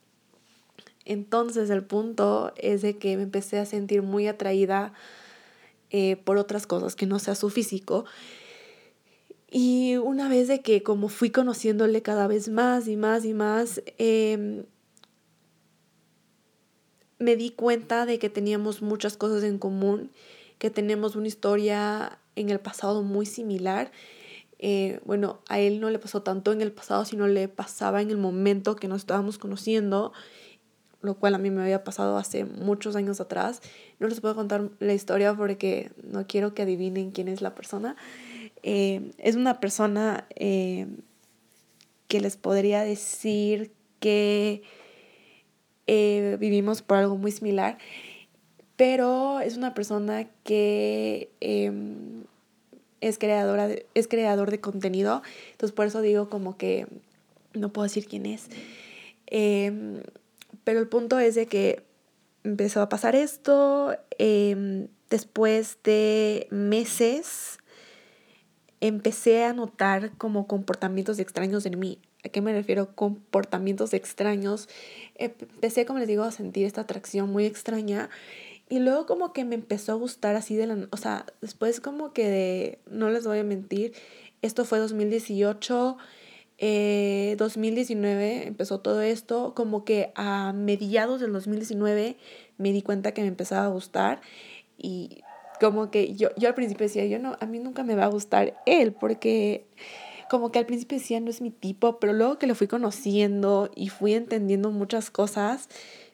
Entonces 1.06 1.70
el 1.70 1.84
punto 1.84 2.54
es 2.58 2.82
de 2.82 2.98
que 2.98 3.16
me 3.16 3.24
empecé 3.24 3.60
a 3.60 3.66
sentir 3.66 4.02
muy 4.02 4.28
atraída 4.28 4.94
eh, 5.92 6.18
por 6.18 6.38
otras 6.38 6.66
cosas 6.66 6.96
que 6.96 7.06
no 7.06 7.20
sea 7.20 7.36
su 7.36 7.50
físico. 7.52 8.06
Y 9.50 9.96
una 9.98 10.28
vez 10.28 10.48
de 10.48 10.62
que 10.62 10.84
como 10.84 11.08
fui 11.08 11.30
conociéndole 11.30 12.02
cada 12.02 12.28
vez 12.28 12.50
más 12.50 12.88
y 12.88 12.98
más 12.98 13.26
y 13.26 13.34
más, 13.34 13.82
em, 13.98 14.66
me 17.20 17.36
di 17.36 17.52
cuenta 17.52 18.06
de 18.06 18.20
que 18.20 18.30
teníamos 18.30 18.82
muchas 18.82 19.18
cosas 19.18 19.44
en 19.44 19.58
común, 19.58 20.12
que 20.58 20.70
tenemos 20.70 21.16
una 21.16 21.28
historia 21.28 22.20
en 22.36 22.50
el 22.50 22.60
pasado 22.60 23.04
muy 23.04 23.26
similar. 23.26 23.92
Eh, 24.60 25.00
bueno, 25.06 25.40
a 25.48 25.60
él 25.60 25.80
no 25.80 25.90
le 25.90 26.00
pasó 26.00 26.22
tanto 26.24 26.52
en 26.52 26.62
el 26.62 26.72
pasado, 26.72 27.06
sino 27.06 27.28
le 27.28 27.48
pasaba 27.48 28.02
en 28.02 28.10
el 28.10 28.18
momento 28.18 28.76
que 28.76 28.88
nos 28.88 29.02
estábamos 29.02 29.38
conociendo, 29.38 30.14
lo 31.02 31.16
cual 31.16 31.36
a 31.36 31.38
mí 31.38 31.52
me 31.52 31.62
había 31.62 31.84
pasado 31.84 32.18
hace 32.18 32.46
muchos 32.46 32.96
años 32.96 33.22
atrás. 33.22 33.62
No 34.00 34.08
les 34.08 34.22
puedo 34.22 34.36
contar 34.36 34.70
la 34.80 34.94
historia 34.94 35.36
porque 35.36 35.92
no 36.04 36.26
quiero 36.28 36.54
que 36.54 36.64
adivinen 36.64 37.12
quién 37.12 37.28
es 37.28 37.42
la 37.42 37.54
persona. 37.54 37.96
Eh, 38.68 39.12
es 39.20 39.36
una 39.36 39.60
persona 39.60 40.26
eh, 40.36 40.88
que 42.08 42.20
les 42.20 42.36
podría 42.36 42.82
decir 42.82 43.72
que 44.00 44.64
vivimos 45.88 46.82
por 46.82 46.98
algo 46.98 47.16
muy 47.16 47.32
similar 47.32 47.78
pero 48.76 49.40
es 49.40 49.58
una 49.58 49.74
persona 49.74 50.28
que 50.44 51.32
em, 51.40 52.24
es, 53.02 53.18
creadora 53.18 53.70
es 53.94 54.08
creador 54.08 54.52
de 54.52 54.60
contenido, 54.60 55.22
entonces 55.52 55.74
por 55.74 55.86
eso 55.86 56.02
digo 56.02 56.30
como 56.30 56.58
que 56.58 56.88
no 57.54 57.72
puedo 57.72 57.84
decir 57.84 58.06
quién 58.06 58.26
es. 58.26 58.48
Em, 59.28 60.02
pero 60.64 60.80
el 60.80 60.88
punto 60.88 61.20
es 61.20 61.36
de 61.36 61.48
que 61.48 61.84
empezó 62.44 62.82
a 62.82 62.90
pasar 62.90 63.16
esto, 63.16 63.96
em, 64.18 64.88
después 65.10 65.78
de 65.84 66.48
meses 66.52 67.60
empecé 68.88 69.44
a 69.44 69.54
notar 69.54 70.12
como 70.18 70.48
comportamientos 70.48 71.20
extraños 71.20 71.66
en 71.66 71.80
mí. 71.80 72.00
¿A 72.24 72.30
qué 72.30 72.42
me 72.42 72.54
refiero? 72.54 72.96
Comportamientos 72.96 73.94
extraños. 73.94 74.68
Empecé, 75.16 75.86
como 75.86 76.00
les 76.00 76.08
digo, 76.08 76.24
a 76.24 76.32
sentir 76.32 76.66
esta 76.66 76.82
atracción 76.82 77.32
muy 77.32 77.46
extraña 77.46 78.10
y 78.68 78.80
luego 78.80 79.06
como 79.06 79.32
que 79.32 79.46
me 79.46 79.56
empezó 79.56 79.92
a 79.92 79.96
gustar 79.96 80.36
así 80.36 80.56
de 80.56 80.68
la... 80.68 80.88
O 80.92 80.98
sea, 80.98 81.26
después 81.42 81.80
como 81.80 82.14
que 82.14 82.30
de... 82.30 82.80
No 82.90 83.10
les 83.10 83.28
voy 83.28 83.40
a 83.40 83.44
mentir, 83.44 83.94
esto 84.42 84.66
fue 84.66 84.80
2018, 84.80 85.98
2019 87.38 88.38
eh, 88.38 88.48
empezó 88.48 88.80
todo 88.80 89.02
esto, 89.02 89.54
como 89.56 89.84
que 89.84 90.12
a 90.16 90.54
mediados 90.54 91.20
del 91.20 91.34
2019 91.34 92.18
me 92.58 92.72
di 92.72 92.82
cuenta 92.82 93.14
que 93.14 93.22
me 93.22 93.28
empezaba 93.28 93.66
a 93.66 93.70
gustar 93.70 94.22
y 94.78 95.22
como 95.60 95.92
que 95.92 96.16
yo, 96.16 96.30
yo 96.38 96.48
al 96.48 96.56
principio 96.56 96.86
decía, 96.86 97.06
yo 97.06 97.20
no, 97.20 97.38
a 97.40 97.46
mí 97.46 97.60
nunca 97.60 97.84
me 97.84 97.96
va 97.96 98.06
a 98.06 98.10
gustar 98.10 98.56
él 98.66 98.94
porque 98.94 99.66
como 100.30 100.52
que 100.52 100.60
al 100.60 100.66
principio 100.66 100.98
decía 100.98 101.20
no 101.20 101.30
es 101.30 101.42
mi 101.42 101.52
tipo, 101.52 102.00
pero 102.00 102.14
luego 102.14 102.38
que 102.38 102.48
lo 102.48 102.56
fui 102.56 102.68
conociendo 102.68 103.70
y 103.76 103.90
fui 103.90 104.14
entendiendo 104.14 104.72
muchas 104.72 105.12
cosas, 105.12 105.70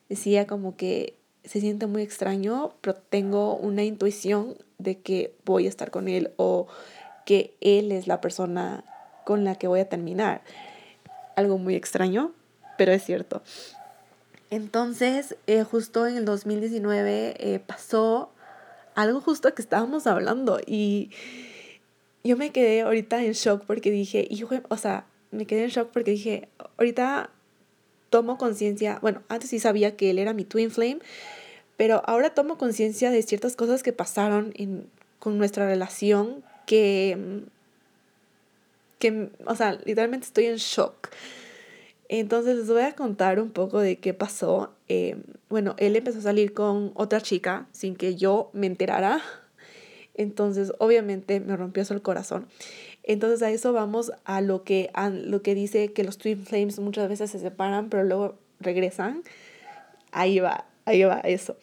decía 0.10 0.48
como 0.48 0.76
que 0.76 1.16
se 1.44 1.60
siente 1.60 1.88
muy 1.88 2.02
extraño, 2.02 2.74
pero 2.82 2.96
tengo 2.96 3.56
una 3.56 3.84
intuición 3.84 4.56
de 4.78 5.00
que 5.00 5.34
voy 5.46 5.66
a 5.66 5.70
estar 5.70 5.92
con 5.92 6.08
él 6.08 6.32
o 6.38 6.68
que 7.26 7.56
él 7.62 7.92
es 7.92 8.08
la 8.08 8.22
persona 8.22 8.84
con 9.26 9.44
la 9.44 9.56
que 9.56 9.68
voy 9.68 9.80
a 9.80 9.90
terminar. 9.90 10.42
Algo 11.36 11.58
muy 11.58 11.76
extraño, 11.76 12.32
pero 12.78 12.92
es 12.92 13.04
cierto. 13.04 13.42
Entonces, 14.50 15.38
eh, 15.48 15.64
justo 15.64 16.06
en 16.08 16.18
el 16.18 16.26
2019 16.26 17.36
eh, 17.40 17.60
pasó 17.60 18.32
algo 18.96 19.22
justo 19.22 19.54
que 19.54 19.62
estábamos 19.62 20.08
hablando 20.08 20.60
y 20.66 21.10
yo 22.24 22.38
me 22.38 22.52
quedé 22.52 22.82
ahorita 22.82 23.24
en 23.24 23.34
shock 23.34 23.66
porque 23.66 23.92
dije, 23.92 24.28
hijo, 24.30 24.50
o 24.70 24.78
sea, 24.78 25.06
me 25.32 25.46
quedé 25.46 25.64
en 25.64 25.70
shock 25.70 25.90
porque 25.92 26.12
dije, 26.12 26.50
ahorita 26.78 27.30
tomo 28.10 28.38
conciencia, 28.38 29.00
bueno, 29.02 29.24
antes 29.30 29.50
sí 29.50 29.60
sabía 29.60 29.96
que 29.96 30.12
él 30.12 30.20
era 30.20 30.34
mi 30.34 30.44
twin 30.44 30.70
flame, 30.70 31.00
pero 31.78 32.04
ahora 32.06 32.34
tomo 32.34 32.58
conciencia 32.58 33.10
de 33.10 33.24
ciertas 33.24 33.56
cosas 33.56 33.82
que 33.82 33.94
pasaron 33.94 34.54
en, 34.56 34.88
con 35.18 35.38
nuestra 35.38 35.66
relación 35.66 36.44
que, 36.68 37.44
que, 39.00 39.30
o 39.46 39.56
sea, 39.56 39.74
literalmente 39.86 40.28
estoy 40.28 40.46
en 40.46 40.58
shock. 40.58 41.10
Entonces 42.14 42.58
les 42.58 42.68
voy 42.68 42.82
a 42.82 42.92
contar 42.92 43.40
un 43.40 43.52
poco 43.52 43.80
de 43.80 44.00
qué 44.00 44.14
pasó. 44.14 44.76
Eh, 44.90 45.16
bueno, 45.48 45.76
él 45.78 45.96
empezó 45.96 46.20
a 46.20 46.24
salir 46.24 46.54
con 46.54 46.92
otra 46.94 47.22
chica 47.22 47.68
sin 47.72 47.96
que 47.96 48.18
yo 48.18 48.50
me 48.52 48.68
enterara. 48.68 49.22
Entonces, 50.14 50.74
obviamente 50.80 51.40
me 51.40 51.56
rompió 51.56 51.84
eso 51.84 51.94
el 51.94 52.02
corazón. 52.02 52.48
Entonces 53.04 53.42
a 53.42 53.50
eso 53.50 53.72
vamos 53.72 54.12
a 54.26 54.42
lo 54.42 54.66
que, 54.66 54.90
a 54.94 55.10
lo 55.10 55.42
que 55.42 55.56
dice 55.56 55.94
que 55.94 56.04
los 56.04 56.18
Twin 56.18 56.46
Flames 56.46 56.80
muchas 56.80 57.08
veces 57.08 57.32
se 57.32 57.40
separan, 57.40 57.88
pero 57.88 58.04
luego 58.04 58.38
regresan. 58.60 59.24
Ahí 60.12 60.42
va, 60.42 60.66
ahí 60.84 61.04
va 61.04 61.22
eso. 61.22 61.56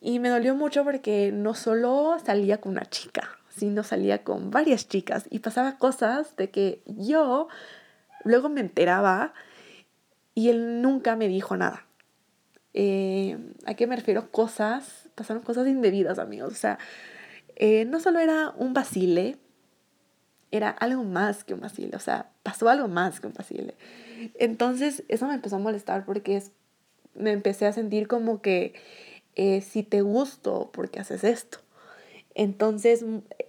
Y 0.00 0.20
me 0.20 0.30
dolió 0.30 0.54
mucho 0.54 0.84
porque 0.84 1.32
no 1.32 1.52
solo 1.52 2.16
salía 2.24 2.62
con 2.62 2.72
una 2.72 2.86
chica, 2.86 3.28
sino 3.54 3.82
salía 3.82 4.24
con 4.24 4.50
varias 4.50 4.88
chicas 4.88 5.26
y 5.28 5.40
pasaba 5.40 5.76
cosas 5.76 6.34
de 6.36 6.48
que 6.48 6.80
yo 6.86 7.48
luego 8.24 8.48
me 8.48 8.62
enteraba 8.62 9.34
y 10.36 10.50
él 10.50 10.82
nunca 10.82 11.16
me 11.16 11.28
dijo 11.28 11.56
nada. 11.56 11.86
Eh, 12.74 13.38
¿A 13.64 13.72
qué 13.72 13.86
me 13.86 13.96
refiero? 13.96 14.30
Cosas, 14.30 15.08
pasaron 15.14 15.42
cosas 15.42 15.66
indebidas, 15.66 16.18
amigos. 16.18 16.52
O 16.52 16.56
sea, 16.56 16.78
eh, 17.56 17.86
no 17.86 18.00
solo 18.00 18.18
era 18.18 18.52
un 18.58 18.74
vacile, 18.74 19.38
era 20.50 20.68
algo 20.68 21.04
más 21.04 21.42
que 21.42 21.54
un 21.54 21.60
vacile, 21.60 21.96
o 21.96 22.00
sea, 22.00 22.30
pasó 22.42 22.68
algo 22.68 22.86
más 22.86 23.18
que 23.18 23.28
un 23.28 23.32
vacile. 23.32 23.74
Entonces, 24.38 25.04
eso 25.08 25.26
me 25.26 25.34
empezó 25.34 25.56
a 25.56 25.58
molestar 25.58 26.04
porque 26.04 26.42
me 27.14 27.32
empecé 27.32 27.64
a 27.64 27.72
sentir 27.72 28.06
como 28.06 28.42
que 28.42 28.74
eh, 29.36 29.62
si 29.62 29.82
te 29.82 30.02
gusto, 30.02 30.70
porque 30.70 31.00
haces 31.00 31.24
esto? 31.24 31.60
Entonces, 32.34 33.02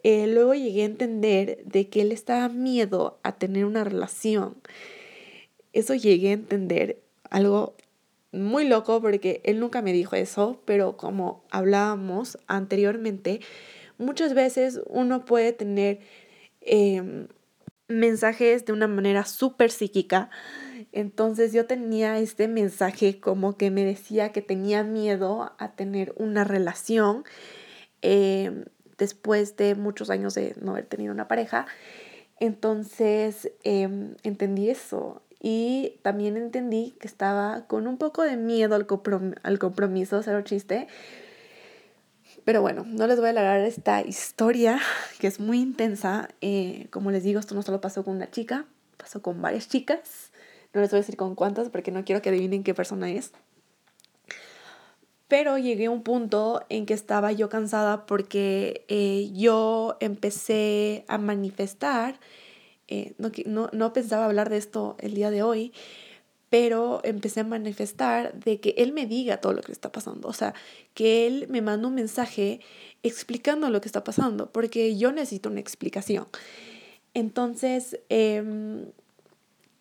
luego 0.06 0.54
llegué 0.54 0.84
a 0.84 0.86
entender 0.86 1.62
de 1.66 1.90
que 1.90 2.00
él 2.00 2.14
estaba 2.14 2.48
miedo 2.48 3.20
a 3.24 3.34
tener 3.34 3.66
una 3.66 3.84
relación. 3.84 4.56
Eso 5.74 5.94
llegué 5.96 6.30
a 6.30 6.34
entender 6.34 7.02
algo 7.30 7.76
muy 8.32 8.68
loco 8.68 9.02
porque 9.02 9.42
él 9.44 9.60
nunca 9.60 9.82
me 9.82 9.94
dijo 9.94 10.16
eso, 10.16 10.62
pero 10.66 10.98
como 10.98 11.44
hablábamos 11.50 12.38
anteriormente, 12.48 13.42
muchas 13.98 14.34
veces 14.34 14.82
uno 14.88 15.26
puede 15.26 15.54
tener 15.54 16.00
Em, 16.70 17.28
mensajes 17.88 18.66
de 18.66 18.74
una 18.74 18.88
manera 18.88 19.24
súper 19.24 19.72
psíquica. 19.72 20.30
Entonces 20.92 21.54
yo 21.54 21.66
tenía 21.66 22.20
este 22.20 22.50
mensaje 22.50 23.22
como 23.22 23.56
que 23.56 23.72
me 23.72 23.86
decía 23.86 24.34
que 24.34 24.42
tenía 24.42 24.84
miedo 24.84 25.54
a 25.58 25.72
tener 25.76 26.14
una 26.18 26.44
relación 26.44 27.24
em, 28.02 28.66
después 28.98 29.56
de 29.58 29.76
muchos 29.76 30.10
años 30.10 30.34
de 30.36 30.56
no 30.62 30.72
haber 30.72 30.86
tenido 30.88 31.14
una 31.14 31.30
pareja. 31.30 31.68
Entonces 32.40 33.52
em, 33.64 34.16
entendí 34.24 34.70
eso 34.70 35.22
y 35.40 36.00
también 36.02 36.38
entendí 36.38 36.96
que 37.00 37.08
estaba 37.08 37.68
con 37.68 37.88
un 37.88 37.98
poco 37.98 38.24
de 38.24 38.38
miedo 38.38 38.76
al, 38.76 38.88
al 39.44 39.60
compromiso, 39.60 40.22
cero 40.24 40.42
chiste, 40.42 40.88
pero 42.48 42.62
bueno, 42.62 42.86
no 42.88 43.08
les 43.08 43.18
voy 43.18 43.28
a 43.28 43.32
alargar 43.32 43.60
esta 43.60 44.02
historia 44.02 44.80
que 45.20 45.28
es 45.28 45.42
muy 45.42 45.60
intensa. 45.60 46.30
Eh, 46.40 46.88
como 46.92 47.12
les 47.12 47.24
digo, 47.24 47.42
esto 47.42 47.56
no 47.56 47.62
solo 47.62 47.82
pasó 47.82 48.06
con 48.06 48.16
una 48.16 48.32
chica, 48.32 48.66
pasó 48.96 49.22
con 49.22 49.42
varias 49.42 49.68
chicas. 49.68 50.32
No 50.74 50.80
les 50.80 50.90
voy 50.90 51.00
a 51.00 51.02
decir 51.02 51.18
con 51.18 51.36
cuántas 51.36 51.68
porque 51.68 51.92
no 51.92 52.06
quiero 52.06 52.22
que 52.22 52.30
adivinen 52.30 52.64
qué 52.64 52.74
persona 52.74 53.12
es. 53.12 53.34
Pero 55.28 55.58
llegué 55.58 55.88
a 55.88 55.92
un 55.92 56.04
punto 56.04 56.66
en 56.70 56.86
que 56.86 56.94
estaba 56.94 57.34
yo 57.34 57.50
cansada 57.50 58.06
porque 58.06 58.86
eh, 58.88 59.30
yo 59.34 59.98
empecé 60.00 61.04
a 61.10 61.18
manifestar, 61.18 62.18
eh, 62.88 63.14
no, 63.18 63.32
no, 63.46 63.70
no 63.74 63.94
pensaba 63.94 64.26
hablar 64.26 64.50
de 64.50 64.58
esto 64.58 64.96
el 65.00 65.14
día 65.14 65.32
de 65.32 65.44
hoy, 65.44 65.74
pero 66.50 67.02
empecé 67.04 67.42
a 67.42 67.44
manifestar 67.44 68.34
de 68.34 68.60
que 68.60 68.76
él 68.78 68.94
me 68.94 69.06
diga 69.06 69.38
todo 69.38 69.54
lo 69.54 69.62
que 69.62 69.72
está 69.72 69.92
pasando, 69.92 70.28
o 70.28 70.34
sea, 70.34 70.54
que 70.94 71.28
él 71.28 71.48
me 71.50 71.62
manda 71.62 71.88
un 71.88 71.96
mensaje 71.96 72.62
explicando 73.04 73.70
lo 73.70 73.82
que 73.82 73.88
está 73.88 74.04
pasando, 74.04 74.52
porque 74.52 74.98
yo 74.98 75.12
necesito 75.12 75.50
una 75.50 75.60
explicación. 75.60 76.28
Entonces, 77.14 78.00
em, 78.10 78.86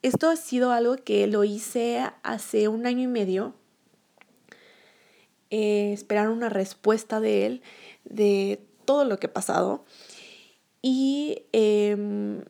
esto 0.02 0.28
ha 0.28 0.36
sido 0.36 0.72
algo 0.72 0.96
que 0.96 1.26
lo 1.26 1.44
hice 1.44 2.04
hace 2.22 2.68
un 2.68 2.86
año 2.86 3.02
y 3.02 3.06
medio, 3.06 3.54
eh, 5.50 5.92
esperar 5.92 6.28
una 6.30 6.48
respuesta 6.48 7.20
de 7.20 7.46
él 7.46 7.62
de 8.04 8.60
todo 8.84 9.04
lo 9.04 9.18
que 9.18 9.26
ha 9.26 9.32
pasado. 9.32 9.84
Y 10.82 11.42
em, 11.52 12.44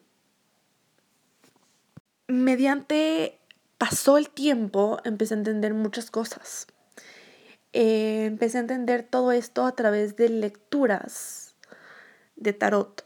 mediante 2.29 3.39
pasó 3.79 4.19
el 4.19 4.31
tiempo, 4.31 4.99
empecé 5.05 5.35
a 5.35 5.39
entender 5.39 5.75
muchas 5.75 6.11
cosas. 6.11 6.67
Eh, 7.73 8.25
empecé 8.25 8.59
a 8.59 8.63
entender 8.63 9.03
todo 9.03 9.33
esto 9.33 9.67
a 9.67 9.73
través 9.73 10.17
de 10.17 10.29
lecturas 10.29 11.55
de 12.37 12.53
tarot. 12.53 13.05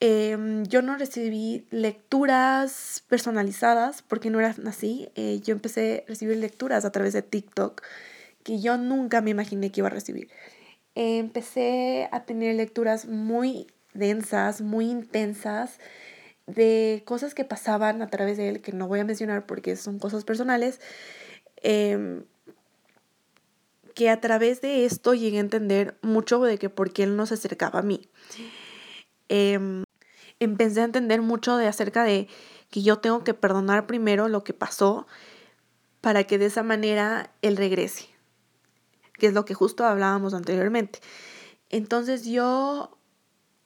Em, 0.00 0.64
yo 0.64 0.80
no 0.80 0.96
recibí 0.96 1.66
lecturas 1.70 3.04
personalizadas 3.08 4.02
porque 4.02 4.30
no 4.30 4.40
eran 4.40 4.66
así. 4.66 5.10
Eh, 5.14 5.40
yo 5.44 5.52
empecé 5.52 6.04
a 6.06 6.08
recibir 6.08 6.38
lecturas 6.38 6.84
a 6.84 6.92
través 6.92 7.12
de 7.12 7.22
TikTok 7.22 7.82
que 8.42 8.60
yo 8.60 8.78
nunca 8.78 9.20
me 9.20 9.30
imaginé 9.30 9.70
que 9.70 9.80
iba 9.80 9.88
a 9.88 9.90
recibir. 9.90 10.30
empecé 10.94 12.08
a 12.10 12.24
tener 12.24 12.56
lecturas 12.56 13.06
muy 13.06 13.68
densas, 13.94 14.60
muy 14.60 14.90
intensas 14.90 15.78
de 16.54 17.02
cosas 17.04 17.34
que 17.34 17.44
pasaban 17.44 18.02
a 18.02 18.08
través 18.08 18.36
de 18.36 18.48
él, 18.48 18.60
que 18.60 18.72
no 18.72 18.88
voy 18.88 19.00
a 19.00 19.04
mencionar 19.04 19.46
porque 19.46 19.76
son 19.76 19.98
cosas 19.98 20.24
personales, 20.24 20.80
em, 21.56 22.24
que 23.94 24.08
a 24.10 24.20
través 24.20 24.60
de 24.60 24.84
esto 24.84 25.14
llegué 25.14 25.38
a 25.38 25.40
entender 25.40 25.98
mucho 26.02 26.40
de 26.42 26.58
que 26.58 26.70
por 26.70 26.92
qué 26.92 27.02
él 27.02 27.16
no 27.16 27.26
se 27.26 27.34
acercaba 27.34 27.80
a 27.80 27.82
mí. 27.82 28.08
Eh, 29.28 29.84
empecé 30.38 30.80
a 30.80 30.84
entender 30.84 31.22
mucho 31.22 31.56
de 31.56 31.66
acerca 31.66 32.02
de 32.04 32.28
que 32.70 32.82
yo 32.82 32.98
tengo 32.98 33.24
que 33.24 33.34
perdonar 33.34 33.86
primero 33.86 34.28
lo 34.28 34.42
que 34.42 34.54
pasó 34.54 35.06
para 36.00 36.24
que 36.24 36.38
de 36.38 36.46
esa 36.46 36.62
manera 36.62 37.32
él 37.42 37.56
regrese, 37.56 38.06
que 39.14 39.26
es 39.26 39.34
lo 39.34 39.44
que 39.44 39.54
justo 39.54 39.84
hablábamos 39.84 40.34
anteriormente. 40.34 41.00
Entonces 41.68 42.24
yo 42.24 42.98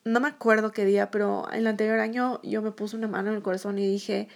no 0.05 0.21
me 0.21 0.29
acuerdo 0.29 0.73
qué 0.73 0.85
día, 0.85 1.11
pero 1.11 1.49
el 1.51 1.67
anterior 1.67 1.99
año 1.99 2.41
yo 2.43 2.63
me 2.63 2.73
puse 2.73 2.97
una 2.97 3.09
mano 3.09 3.31
en 3.31 3.37
el 3.37 3.43
corazón 3.43 3.79
y 3.79 3.87
dije, 3.87 4.29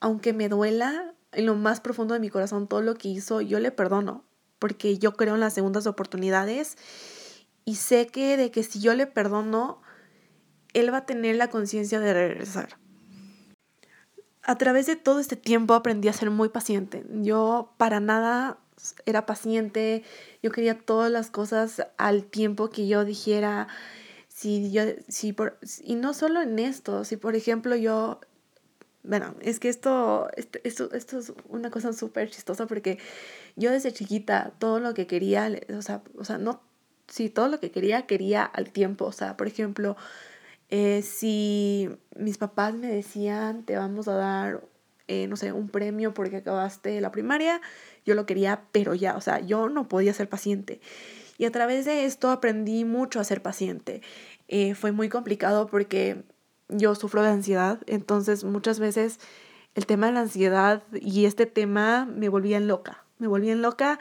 aunque 0.00 0.32
me 0.32 0.48
duela 0.48 1.14
en 1.32 1.46
lo 1.46 1.54
más 1.54 1.80
profundo 1.80 2.14
de 2.14 2.20
mi 2.20 2.28
corazón 2.28 2.66
todo 2.66 2.82
lo 2.82 2.94
que 2.94 3.08
hizo, 3.08 3.40
yo 3.40 3.60
le 3.60 3.70
perdono, 3.70 4.24
porque 4.58 4.98
yo 4.98 5.14
creo 5.14 5.34
en 5.34 5.40
las 5.40 5.54
segundas 5.54 5.86
oportunidades 5.86 6.76
y 7.64 7.76
sé 7.76 8.08
que 8.08 8.36
de 8.36 8.50
que 8.50 8.64
si 8.64 8.80
yo 8.80 8.94
le 8.94 9.06
perdono, 9.06 9.80
él 10.72 10.92
va 10.92 10.98
a 10.98 11.06
tener 11.06 11.36
la 11.36 11.48
conciencia 11.50 12.00
de 12.00 12.12
regresar. 12.12 12.78
A 14.42 14.56
través 14.56 14.86
de 14.86 14.96
todo 14.96 15.20
este 15.20 15.36
tiempo 15.36 15.74
aprendí 15.74 16.08
a 16.08 16.12
ser 16.12 16.30
muy 16.30 16.48
paciente. 16.48 17.04
Yo 17.10 17.74
para 17.76 18.00
nada 18.00 18.58
era 19.04 19.26
paciente, 19.26 20.02
yo 20.42 20.50
quería 20.50 20.78
todas 20.78 21.12
las 21.12 21.30
cosas 21.30 21.86
al 21.98 22.24
tiempo 22.24 22.70
que 22.70 22.88
yo 22.88 23.04
dijera. 23.04 23.68
Si 24.40 24.72
yo, 24.72 24.84
si 25.08 25.34
por, 25.34 25.58
y 25.84 25.96
no 25.96 26.14
solo 26.14 26.40
en 26.40 26.58
esto, 26.58 27.04
si 27.04 27.18
por 27.18 27.36
ejemplo 27.36 27.76
yo, 27.76 28.20
bueno, 29.02 29.34
es 29.42 29.60
que 29.60 29.68
esto, 29.68 30.30
esto, 30.34 30.88
esto, 30.94 31.18
es 31.18 31.34
una 31.46 31.70
cosa 31.70 31.92
súper 31.92 32.30
chistosa 32.30 32.66
porque 32.66 32.98
yo 33.56 33.70
desde 33.70 33.92
chiquita 33.92 34.54
todo 34.58 34.80
lo 34.80 34.94
que 34.94 35.06
quería, 35.06 35.52
o 35.76 35.82
sea, 35.82 36.02
o 36.16 36.24
sea, 36.24 36.38
no, 36.38 36.62
si 37.06 37.28
todo 37.28 37.48
lo 37.48 37.60
que 37.60 37.70
quería, 37.70 38.06
quería 38.06 38.42
al 38.42 38.70
tiempo, 38.70 39.04
o 39.04 39.12
sea, 39.12 39.36
por 39.36 39.46
ejemplo, 39.46 39.98
eh, 40.70 41.02
si 41.02 41.90
mis 42.16 42.38
papás 42.38 42.72
me 42.72 42.86
decían, 42.86 43.66
te 43.66 43.76
vamos 43.76 44.08
a 44.08 44.14
dar, 44.14 44.64
eh, 45.06 45.26
no 45.26 45.36
sé, 45.36 45.52
un 45.52 45.68
premio 45.68 46.14
porque 46.14 46.38
acabaste 46.38 46.98
la 47.02 47.12
primaria, 47.12 47.60
yo 48.06 48.14
lo 48.14 48.24
quería, 48.24 48.62
pero 48.72 48.94
ya, 48.94 49.18
o 49.18 49.20
sea, 49.20 49.40
yo 49.40 49.68
no 49.68 49.86
podía 49.86 50.14
ser 50.14 50.30
paciente. 50.30 50.80
Y 51.40 51.46
a 51.46 51.50
través 51.50 51.86
de 51.86 52.04
esto 52.04 52.28
aprendí 52.28 52.84
mucho 52.84 53.18
a 53.18 53.24
ser 53.24 53.40
paciente. 53.40 54.02
Eh, 54.52 54.74
fue 54.74 54.90
muy 54.90 55.08
complicado 55.08 55.68
porque 55.68 56.24
yo 56.68 56.94
sufro 56.96 57.22
de 57.22 57.30
ansiedad, 57.30 57.80
entonces 57.86 58.42
muchas 58.42 58.80
veces 58.80 59.20
el 59.76 59.86
tema 59.86 60.08
de 60.08 60.12
la 60.12 60.20
ansiedad 60.20 60.82
y 60.92 61.24
este 61.24 61.46
tema 61.46 62.04
me 62.04 62.28
volvían 62.28 62.66
loca, 62.66 63.04
me 63.18 63.28
volvían 63.28 63.62
loca 63.62 64.00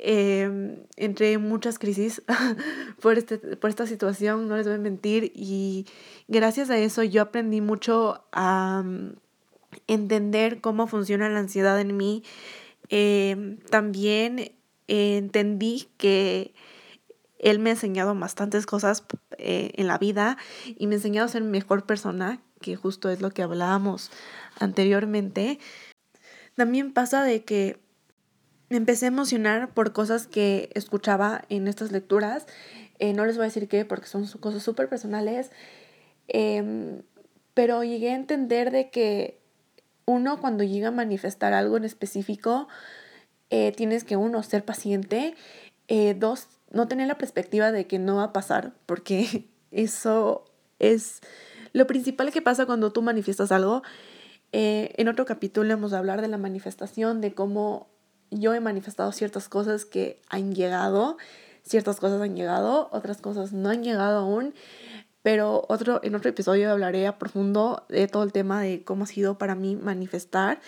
eh, 0.00 0.78
entré 0.96 1.38
muchas 1.38 1.78
crisis 1.80 2.22
por, 3.02 3.18
este, 3.18 3.38
por 3.38 3.68
esta 3.68 3.86
situación, 3.86 4.46
no 4.48 4.56
les 4.56 4.66
voy 4.66 4.76
a 4.76 4.78
mentir, 4.78 5.32
y 5.34 5.86
gracias 6.28 6.70
a 6.70 6.78
eso 6.78 7.02
yo 7.02 7.20
aprendí 7.20 7.60
mucho 7.60 8.22
a 8.30 8.82
mm, 8.84 9.16
entender 9.88 10.60
cómo 10.60 10.86
funciona 10.86 11.28
la 11.28 11.40
ansiedad 11.40 11.80
en 11.80 11.96
mí. 11.96 12.22
Em, 12.90 13.58
también 13.70 14.52
entendí 14.86 15.88
que 15.98 16.54
él 17.38 17.58
me 17.58 17.70
ha 17.70 17.74
enseñado 17.74 18.14
bastantes 18.14 18.66
cosas 18.66 19.04
eh, 19.38 19.70
en 19.74 19.86
la 19.86 19.98
vida 19.98 20.36
y 20.66 20.86
me 20.86 20.94
ha 20.94 20.98
enseñado 20.98 21.26
a 21.26 21.30
ser 21.30 21.42
mejor 21.42 21.86
persona, 21.86 22.40
que 22.60 22.76
justo 22.76 23.08
es 23.10 23.20
lo 23.20 23.30
que 23.30 23.42
hablábamos 23.42 24.10
anteriormente. 24.58 25.58
También 26.56 26.92
pasa 26.92 27.22
de 27.22 27.44
que 27.44 27.78
me 28.68 28.76
empecé 28.76 29.06
a 29.06 29.08
emocionar 29.08 29.72
por 29.72 29.92
cosas 29.92 30.26
que 30.26 30.70
escuchaba 30.74 31.44
en 31.48 31.68
estas 31.68 31.92
lecturas. 31.92 32.46
Eh, 32.98 33.12
no 33.12 33.24
les 33.24 33.36
voy 33.36 33.44
a 33.44 33.48
decir 33.48 33.68
qué 33.68 33.84
porque 33.84 34.06
son 34.06 34.26
cosas 34.40 34.62
súper 34.62 34.88
personales. 34.88 35.50
Em, 36.26 37.02
pero 37.54 37.84
llegué 37.84 38.10
a 38.10 38.16
entender 38.16 38.70
de 38.72 38.90
que 38.90 39.40
uno 40.04 40.40
cuando 40.40 40.64
llega 40.64 40.88
a 40.88 40.92
manifestar 40.92 41.52
algo 41.52 41.76
en 41.76 41.84
específico, 41.84 42.68
eh, 43.50 43.72
tienes 43.72 44.04
que 44.04 44.16
uno 44.16 44.42
ser 44.42 44.64
paciente. 44.64 45.34
Dos, 46.16 46.48
no 46.70 46.88
tener 46.88 47.08
la 47.08 47.18
perspectiva 47.18 47.72
de 47.72 47.86
que 47.86 47.98
no 47.98 48.16
va 48.16 48.24
a 48.24 48.32
pasar 48.32 48.72
porque 48.86 49.48
eso 49.70 50.44
es 50.78 51.20
lo 51.72 51.86
principal 51.86 52.32
que 52.32 52.42
pasa 52.42 52.66
cuando 52.66 52.92
tú 52.92 53.02
manifiestas 53.02 53.52
algo. 53.52 53.82
en 54.52 55.08
otro 55.08 55.26
capítulo 55.26 55.74
vamos 55.74 55.92
a 55.92 55.98
hablar 55.98 56.22
de 56.22 56.28
la 56.28 56.38
manifestación, 56.38 57.20
de 57.20 57.34
cómo 57.34 57.88
yo 58.30 58.54
he 58.54 58.60
manifestado 58.60 59.12
ciertas 59.12 59.48
cosas 59.48 59.84
que 59.84 60.20
han 60.28 60.54
llegado, 60.54 61.16
ciertas 61.62 62.00
cosas 62.00 62.20
han 62.20 62.36
llegado, 62.36 62.88
otras 62.92 63.20
cosas 63.20 63.52
no 63.52 63.70
han 63.70 63.82
llegado 63.82 64.20
aún, 64.20 64.54
pero 65.22 65.64
otro, 65.68 66.00
en 66.02 66.14
otro 66.14 66.30
episodio 66.30 66.70
hablaré 66.70 67.06
a 67.06 67.18
profundo 67.18 67.84
de 67.88 68.08
todo 68.08 68.22
el 68.22 68.32
tema 68.32 68.62
de 68.62 68.84
cómo 68.84 69.04
ha 69.04 69.06
sido 69.06 69.36
para 69.38 69.54
mí 69.54 69.76
manifestar. 69.76 70.60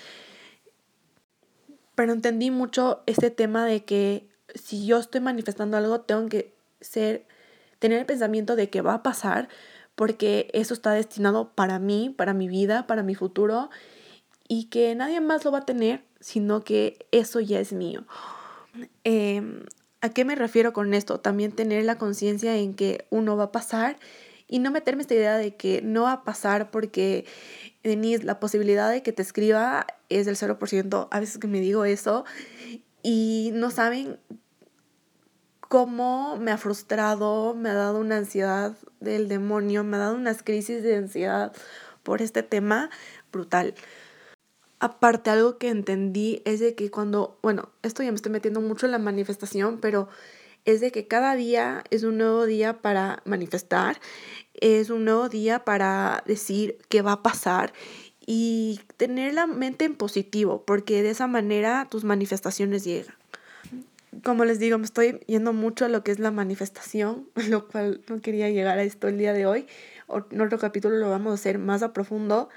Pero 1.95 2.13
entendí 2.13 2.51
mucho 2.51 3.03
este 3.07 3.31
tema 3.31 3.65
de 3.65 3.85
que 3.85 4.30
si 4.55 4.87
yo 4.87 4.99
estoy 4.99 5.21
manifestando 5.21 5.77
algo, 5.77 6.01
tengo 6.01 6.29
que 6.29 6.55
ser, 6.81 7.27
tener 7.79 7.99
el 7.99 8.07
pensamiento 8.07 8.57
de 8.57 8.71
que 8.71 8.83
va 8.83 8.95
a 8.95 9.03
pasar, 9.03 9.49
porque 9.95 10.51
eso 10.53 10.75
está 10.75 10.93
destinado 10.93 11.51
para 11.55 11.79
mí, 11.79 12.15
para 12.17 12.35
mi 12.35 12.49
vida, 12.49 12.87
para 12.87 13.03
mi 13.03 13.15
futuro, 13.15 13.71
y 14.49 14.65
que 14.65 14.95
nadie 14.95 15.21
más 15.21 15.45
lo 15.45 15.53
va 15.53 15.59
a 15.59 15.67
tener 15.67 16.03
sino 16.21 16.63
que 16.63 17.07
eso 17.11 17.41
ya 17.41 17.59
es 17.59 17.73
mío. 17.73 18.05
Em, 19.05 19.65
¿A 20.03 20.11
qué 20.11 20.25
me 20.25 20.35
refiero 20.35 20.73
con 20.73 20.95
esto? 20.95 21.21
También 21.21 21.53
tener 21.53 21.85
la 21.85 21.99
conciencia 21.99 22.57
en 22.57 22.75
que 22.75 23.07
uno 23.11 23.37
va 23.37 23.45
a 23.45 23.53
pasar 23.53 23.99
y 24.47 24.59
no 24.59 24.71
meterme 24.71 25.03
esta 25.03 25.15
idea 25.15 25.37
de 25.37 25.57
que 25.57 25.83
no 25.83 26.05
va 26.05 26.13
a 26.13 26.25
pasar 26.25 26.71
porque, 26.71 27.27
Denise, 27.83 28.25
la 28.25 28.41
posibilidad 28.41 28.91
de 28.91 29.03
que 29.03 29.13
te 29.13 29.23
escriba 29.23 29.87
es 30.09 30.27
del 30.27 30.37
0%. 30.37 31.09
A 31.11 31.21
veces 31.21 31.39
que 31.39 31.49
me 31.49 31.61
digo 31.61 31.85
eso 31.85 32.25
y 33.03 33.51
no 33.55 33.71
saben 33.71 34.19
cómo 35.70 36.37
me 36.37 36.50
ha 36.50 36.59
frustrado, 36.59 37.54
me 37.54 37.70
ha 37.70 37.74
dado 37.74 38.00
una 38.00 38.16
ansiedad 38.16 38.76
del 38.98 39.28
demonio, 39.28 39.85
me 39.85 39.98
ha 39.98 40.00
dado 40.00 40.16
unas 40.16 40.42
crisis 40.42 40.83
de 40.83 40.96
ansiedad 40.96 41.52
por 42.02 42.22
este 42.22 42.42
tema 42.42 42.90
brutal. 43.30 43.76
Aparte, 44.80 45.30
algo 45.30 45.59
que 45.59 45.68
entendí 45.68 46.42
es 46.44 46.59
de 46.59 46.74
que 46.74 46.90
cuando, 46.90 47.38
bueno, 47.40 47.68
esto 47.85 48.02
ya 48.02 48.11
me 48.11 48.16
estoy 48.16 48.33
metiendo 48.33 48.61
mucho 48.61 48.87
en 48.87 48.90
la 48.90 48.98
manifestación, 48.98 49.78
pero 49.78 50.09
es 50.64 50.80
de 50.80 50.90
que 50.90 51.06
cada 51.06 51.37
día 51.37 51.85
es 51.90 52.02
un 52.02 52.18
nuevo 52.18 52.46
día 52.46 52.83
para 52.83 53.22
manifestar, 53.24 54.00
es 54.54 54.90
un 54.90 55.04
nuevo 55.04 55.28
día 55.28 55.64
para 55.64 56.24
decir 56.26 56.78
qué 56.88 57.00
va 57.00 57.12
a 57.12 57.22
pasar 57.22 57.72
y 58.26 58.80
tener 58.96 59.35
la 59.35 59.46
mente 59.46 59.85
en 59.85 59.94
positivo, 59.94 60.64
porque 60.66 61.04
de 61.04 61.11
esa 61.11 61.28
manera 61.28 61.87
tus 61.88 62.02
manifestaciones 62.02 62.83
llegan. 62.83 63.19
Como 64.25 64.44
les 64.44 64.59
digo, 64.59 64.77
me 64.79 64.85
estoy 64.85 65.20
yendo 65.27 65.53
mucho 65.53 65.85
a 65.85 65.88
lo 65.88 66.03
que 66.03 66.11
es 66.11 66.18
la 66.18 66.31
manifestación, 66.31 67.29
lo 67.49 67.68
cual 67.68 68.03
no 68.09 68.20
quería 68.20 68.51
llegar 68.51 68.79
a 68.79 68.83
esto 68.83 69.09
el 69.09 69.18
día 69.18 69.33
de 69.33 69.46
hoy. 69.46 69.66
En 70.31 70.40
otro 70.40 70.59
capítulo 70.59 70.96
lo 70.96 71.11
vamos 71.11 71.31
a 71.31 71.35
hacer 71.35 71.59
más 71.59 71.83
a 71.83 71.92
profundo 71.92 72.49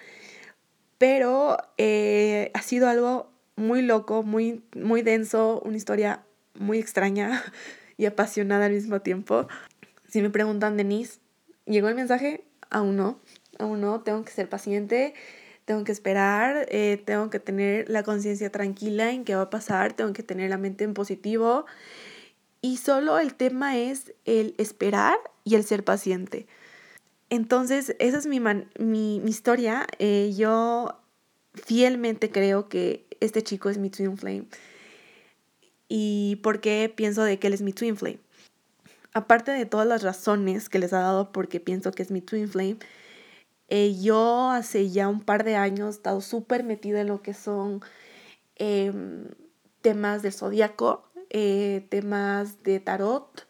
pero 1.04 1.58
eh, 1.78 2.50
ha 2.54 2.62
sido 2.62 2.88
algo 2.88 3.30
muy 3.58 3.82
loco, 3.82 4.24
muy, 4.24 4.64
muy 4.74 5.02
denso, 5.02 5.62
una 5.66 5.76
historia 5.76 6.24
muy 6.54 6.80
extraña 6.80 7.44
y 7.98 8.06
apasionada 8.06 8.68
al 8.68 8.72
mismo 8.72 9.02
tiempo. 9.02 9.50
Si 10.08 10.22
me 10.22 10.30
preguntan, 10.30 10.78
Denise, 10.78 11.20
¿llegó 11.66 11.90
el 11.90 11.96
mensaje? 11.96 12.46
Aún 12.70 12.96
no, 12.96 13.20
aún 13.60 13.82
no, 13.82 14.00
tengo 14.00 14.24
que 14.24 14.32
ser 14.32 14.48
paciente, 14.48 15.14
tengo 15.66 15.84
que 15.84 15.92
esperar, 15.92 16.68
eh, 16.70 17.02
tengo 17.06 17.30
que 17.30 17.40
tener 17.40 17.90
la 17.90 18.04
conciencia 18.04 18.52
tranquila 18.52 19.12
en 19.12 19.26
qué 19.26 19.36
va 19.36 19.44
a 19.44 19.50
pasar, 19.50 19.94
tengo 19.94 20.14
que 20.14 20.24
tener 20.24 20.50
la 20.50 20.58
mente 20.58 20.84
en 20.84 20.94
positivo. 20.94 21.66
Y 22.62 22.78
solo 22.78 23.20
el 23.20 23.36
tema 23.36 23.78
es 23.78 24.14
el 24.26 24.56
esperar 24.58 25.18
y 25.44 25.56
el 25.56 25.64
ser 25.64 25.84
paciente. 25.84 26.48
Entonces, 27.30 27.96
esa 28.00 28.18
es 28.18 28.28
mi, 28.28 28.40
mi, 28.40 29.18
historia. 29.26 29.88
Eh, 30.00 30.34
yo 30.36 31.00
fielmente 31.54 32.30
creo 32.30 32.70
que 32.70 33.06
este 33.20 33.42
chico 33.44 33.70
es 33.70 33.78
mi 33.78 33.90
twin 33.90 34.18
flame. 34.18 34.46
¿Y 35.90 36.38
por 36.44 36.62
qué 36.62 36.92
pienso 36.96 37.24
de 37.24 37.40
que 37.40 37.48
él 37.48 37.54
es 37.54 37.62
mi 37.62 37.74
twin 37.74 37.98
flame? 37.98 38.20
aparte 39.14 39.52
de 39.52 39.66
todas 39.66 39.88
las 39.88 40.04
razones 40.04 40.70
que 40.70 40.80
les 40.80 40.94
ha 40.94 41.00
dado 41.00 41.32
porque 41.32 41.60
pienso 41.60 41.92
que 41.92 42.04
es 42.04 42.12
mi 42.12 42.22
twin 42.22 42.50
flame, 42.50 42.78
eh, 43.70 43.96
yo 44.02 44.52
hace 44.52 44.90
ya 44.90 45.08
un 45.08 45.22
par 45.22 45.44
de 45.44 45.56
años 45.56 45.96
he 45.96 45.98
estado 45.98 46.22
súper 46.22 46.64
metida 46.64 47.02
en 47.02 47.08
lo 47.08 47.22
que 47.22 47.34
son 47.34 47.82
em, 48.56 49.30
temas 49.82 50.22
del 50.22 50.34
zodiaco, 50.34 51.10
eh, 51.30 51.86
temas 51.90 52.64
de 52.64 52.80
tarot. 52.80 53.48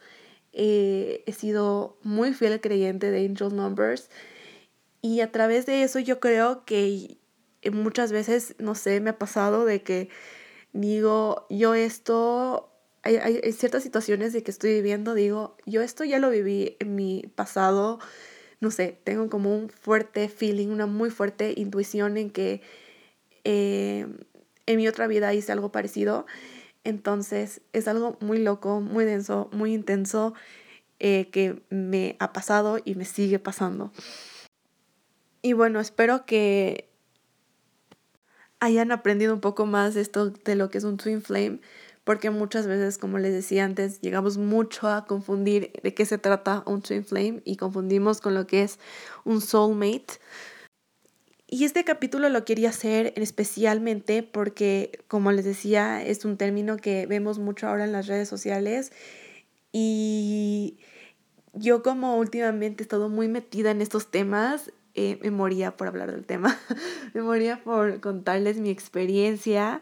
Eh, 0.54 1.24
he 1.26 1.34
sido 1.34 1.98
muy 2.04 2.34
fiel 2.34 2.62
creyente 2.62 3.10
de 3.12 3.26
Angel 3.26 3.56
Numbers 3.56 4.10
y 5.02 5.22
a 5.22 5.32
través 5.32 5.66
de 5.66 5.84
eso 5.84 6.00
yo 6.00 6.20
creo 6.20 6.64
que 6.66 7.18
muchas 7.72 8.12
veces, 8.12 8.56
no 8.60 8.76
sé, 8.76 9.00
me 9.02 9.12
ha 9.12 9.18
pasado 9.18 9.66
de 9.66 9.84
que 9.84 10.10
digo, 10.74 11.48
yo 11.50 11.74
esto 11.74 12.72
hay, 13.04 13.18
hay, 13.18 13.52
ciertas 13.54 13.84
situaciones 13.84 14.34
de 14.34 14.44
que 14.44 14.52
estoy 14.52 14.74
viviendo, 14.74 15.14
digo, 15.14 15.58
yo 15.66 15.82
esto 15.82 16.04
ya 16.04 16.20
lo 16.20 16.30
viví 16.30 16.78
en 16.80 16.96
mi 16.96 17.24
pasado, 17.36 18.00
no 18.64 18.72
sé, 18.72 18.98
tengo 19.04 19.30
como 19.30 19.54
un 19.54 19.70
fuerte 19.70 20.30
feeling, 20.30 20.70
una 20.70 20.86
muy 20.86 21.10
fuerte 21.10 21.54
intuición 21.58 22.16
en 22.16 22.30
que 22.30 22.62
eh, 23.44 24.08
en 24.66 24.78
mi 24.78 24.88
otra 24.88 25.06
vida 25.06 25.34
hice 25.34 25.52
algo 25.52 25.72
parecido. 25.72 26.26
Entonces 26.86 27.62
es 27.74 27.90
algo 27.90 28.18
muy 28.22 28.40
loco, 28.40 28.80
muy 28.80 29.04
denso, 29.04 29.50
muy 29.52 29.74
intenso 29.74 30.34
eh, 31.00 31.30
que 31.30 31.62
me 31.70 32.16
ha 32.20 32.32
pasado 32.32 32.80
y 32.84 32.96
me 32.96 33.04
sigue 33.04 33.38
pasando. 33.38 33.92
Y 35.42 35.52
bueno, 35.52 35.82
espero 35.82 36.26
que 36.26 36.90
hayan 38.62 38.94
aprendido 38.94 39.34
un 39.34 39.42
poco 39.42 39.66
más 39.66 39.98
esto 39.98 40.30
de 40.30 40.56
lo 40.56 40.70
que 40.70 40.78
es 40.78 40.86
un 40.86 40.96
twin 40.96 41.22
flame 41.22 41.60
porque 42.04 42.30
muchas 42.30 42.68
veces, 42.68 42.98
como 42.98 43.18
les 43.18 43.34
decía 43.34 43.64
antes, 43.64 44.02
llegamos 44.02 44.38
mucho 44.38 44.90
a 44.90 45.06
confundir 45.06 45.72
de 45.84 45.94
qué 45.94 46.06
se 46.06 46.18
trata 46.18 46.64
un 46.66 46.82
twin 46.82 47.06
flame 47.06 47.42
y 47.46 47.56
confundimos 47.56 48.20
con 48.20 48.34
lo 48.34 48.46
que 48.46 48.64
es 48.64 48.80
un 49.24 49.42
soulmate. 49.42 50.20
Y 51.48 51.66
este 51.66 51.84
capítulo 51.84 52.30
lo 52.30 52.46
quería 52.46 52.70
hacer 52.70 53.14
especialmente 53.16 54.24
porque, 54.24 55.04
como 55.08 55.32
les 55.32 55.46
decía, 55.46 56.04
es 56.04 56.26
un 56.26 56.38
término 56.38 56.78
que 56.78 57.06
vemos 57.06 57.38
mucho 57.38 57.68
ahora 57.68 57.86
en 57.86 57.92
las 57.92 58.08
redes 58.08 58.28
sociales 58.28 58.92
y 59.72 60.80
yo 61.54 61.84
como 61.84 62.18
últimamente 62.18 62.82
he 62.82 62.86
estado 62.86 63.08
muy 63.08 63.28
metida 63.28 63.72
en 63.72 63.82
estos 63.82 64.10
temas, 64.10 64.72
eh, 64.96 65.20
me 65.22 65.32
moría 65.32 65.78
por 65.78 65.88
hablar 65.88 66.12
del 66.12 66.26
tema, 66.26 66.58
me 67.14 67.22
moría 67.22 67.64
por 67.64 68.00
contarles 68.02 68.58
mi 68.58 68.70
experiencia 68.70 69.82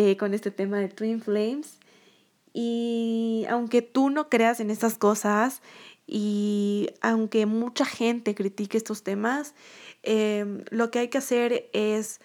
eh, 0.00 0.16
con 0.16 0.32
este 0.32 0.52
tema 0.52 0.78
de 0.78 0.88
Twin 0.88 1.20
Flames. 1.20 1.80
Y 2.52 3.46
aunque 3.50 3.82
tú 3.82 4.10
no 4.10 4.28
creas 4.28 4.60
en 4.60 4.70
estas 4.70 4.96
cosas 4.96 5.60
y 6.06 6.90
aunque 7.00 7.46
mucha 7.46 7.84
gente 7.84 8.36
critique 8.36 8.78
estos 8.78 9.02
temas, 9.02 9.56
em, 10.04 10.62
lo 10.70 10.92
que 10.92 11.00
hay 11.00 11.08
que 11.08 11.18
hacer 11.18 11.68
es 11.72 12.20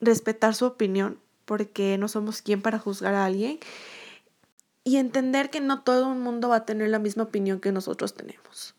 respetar 0.00 0.54
su 0.54 0.66
opinión, 0.66 1.18
porque 1.44 1.98
no 1.98 2.06
somos 2.06 2.40
quien 2.40 2.62
para 2.62 2.78
juzgar 2.78 3.14
a 3.14 3.24
alguien, 3.24 3.58
y 4.84 4.98
entender 4.98 5.50
que 5.50 5.60
no 5.60 5.82
todo 5.82 6.12
el 6.12 6.20
mundo 6.20 6.50
va 6.50 6.56
a 6.58 6.64
tener 6.66 6.88
la 6.90 7.00
misma 7.00 7.24
opinión 7.24 7.58
que 7.58 7.72
nosotros 7.72 8.14
tenemos. 8.14 8.76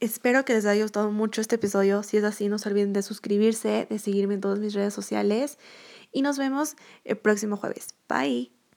Espero 0.00 0.44
que 0.44 0.54
les 0.54 0.66
haya 0.66 0.82
gustado 0.82 1.12
mucho 1.12 1.40
este 1.40 1.54
episodio. 1.54 2.02
Si 2.02 2.16
es 2.16 2.24
así, 2.24 2.48
no 2.48 2.58
se 2.58 2.68
olviden 2.68 2.92
de 2.92 3.02
suscribirse, 3.02 3.86
de 3.88 3.98
seguirme 4.00 4.34
en 4.34 4.40
todas 4.40 4.58
mis 4.58 4.74
redes 4.74 4.92
sociales 4.92 5.58
y 6.12 6.22
nos 6.22 6.38
vemos 6.38 6.76
el 7.04 7.18
próximo 7.18 7.56
jueves. 7.56 7.94
Bye. 8.08 8.61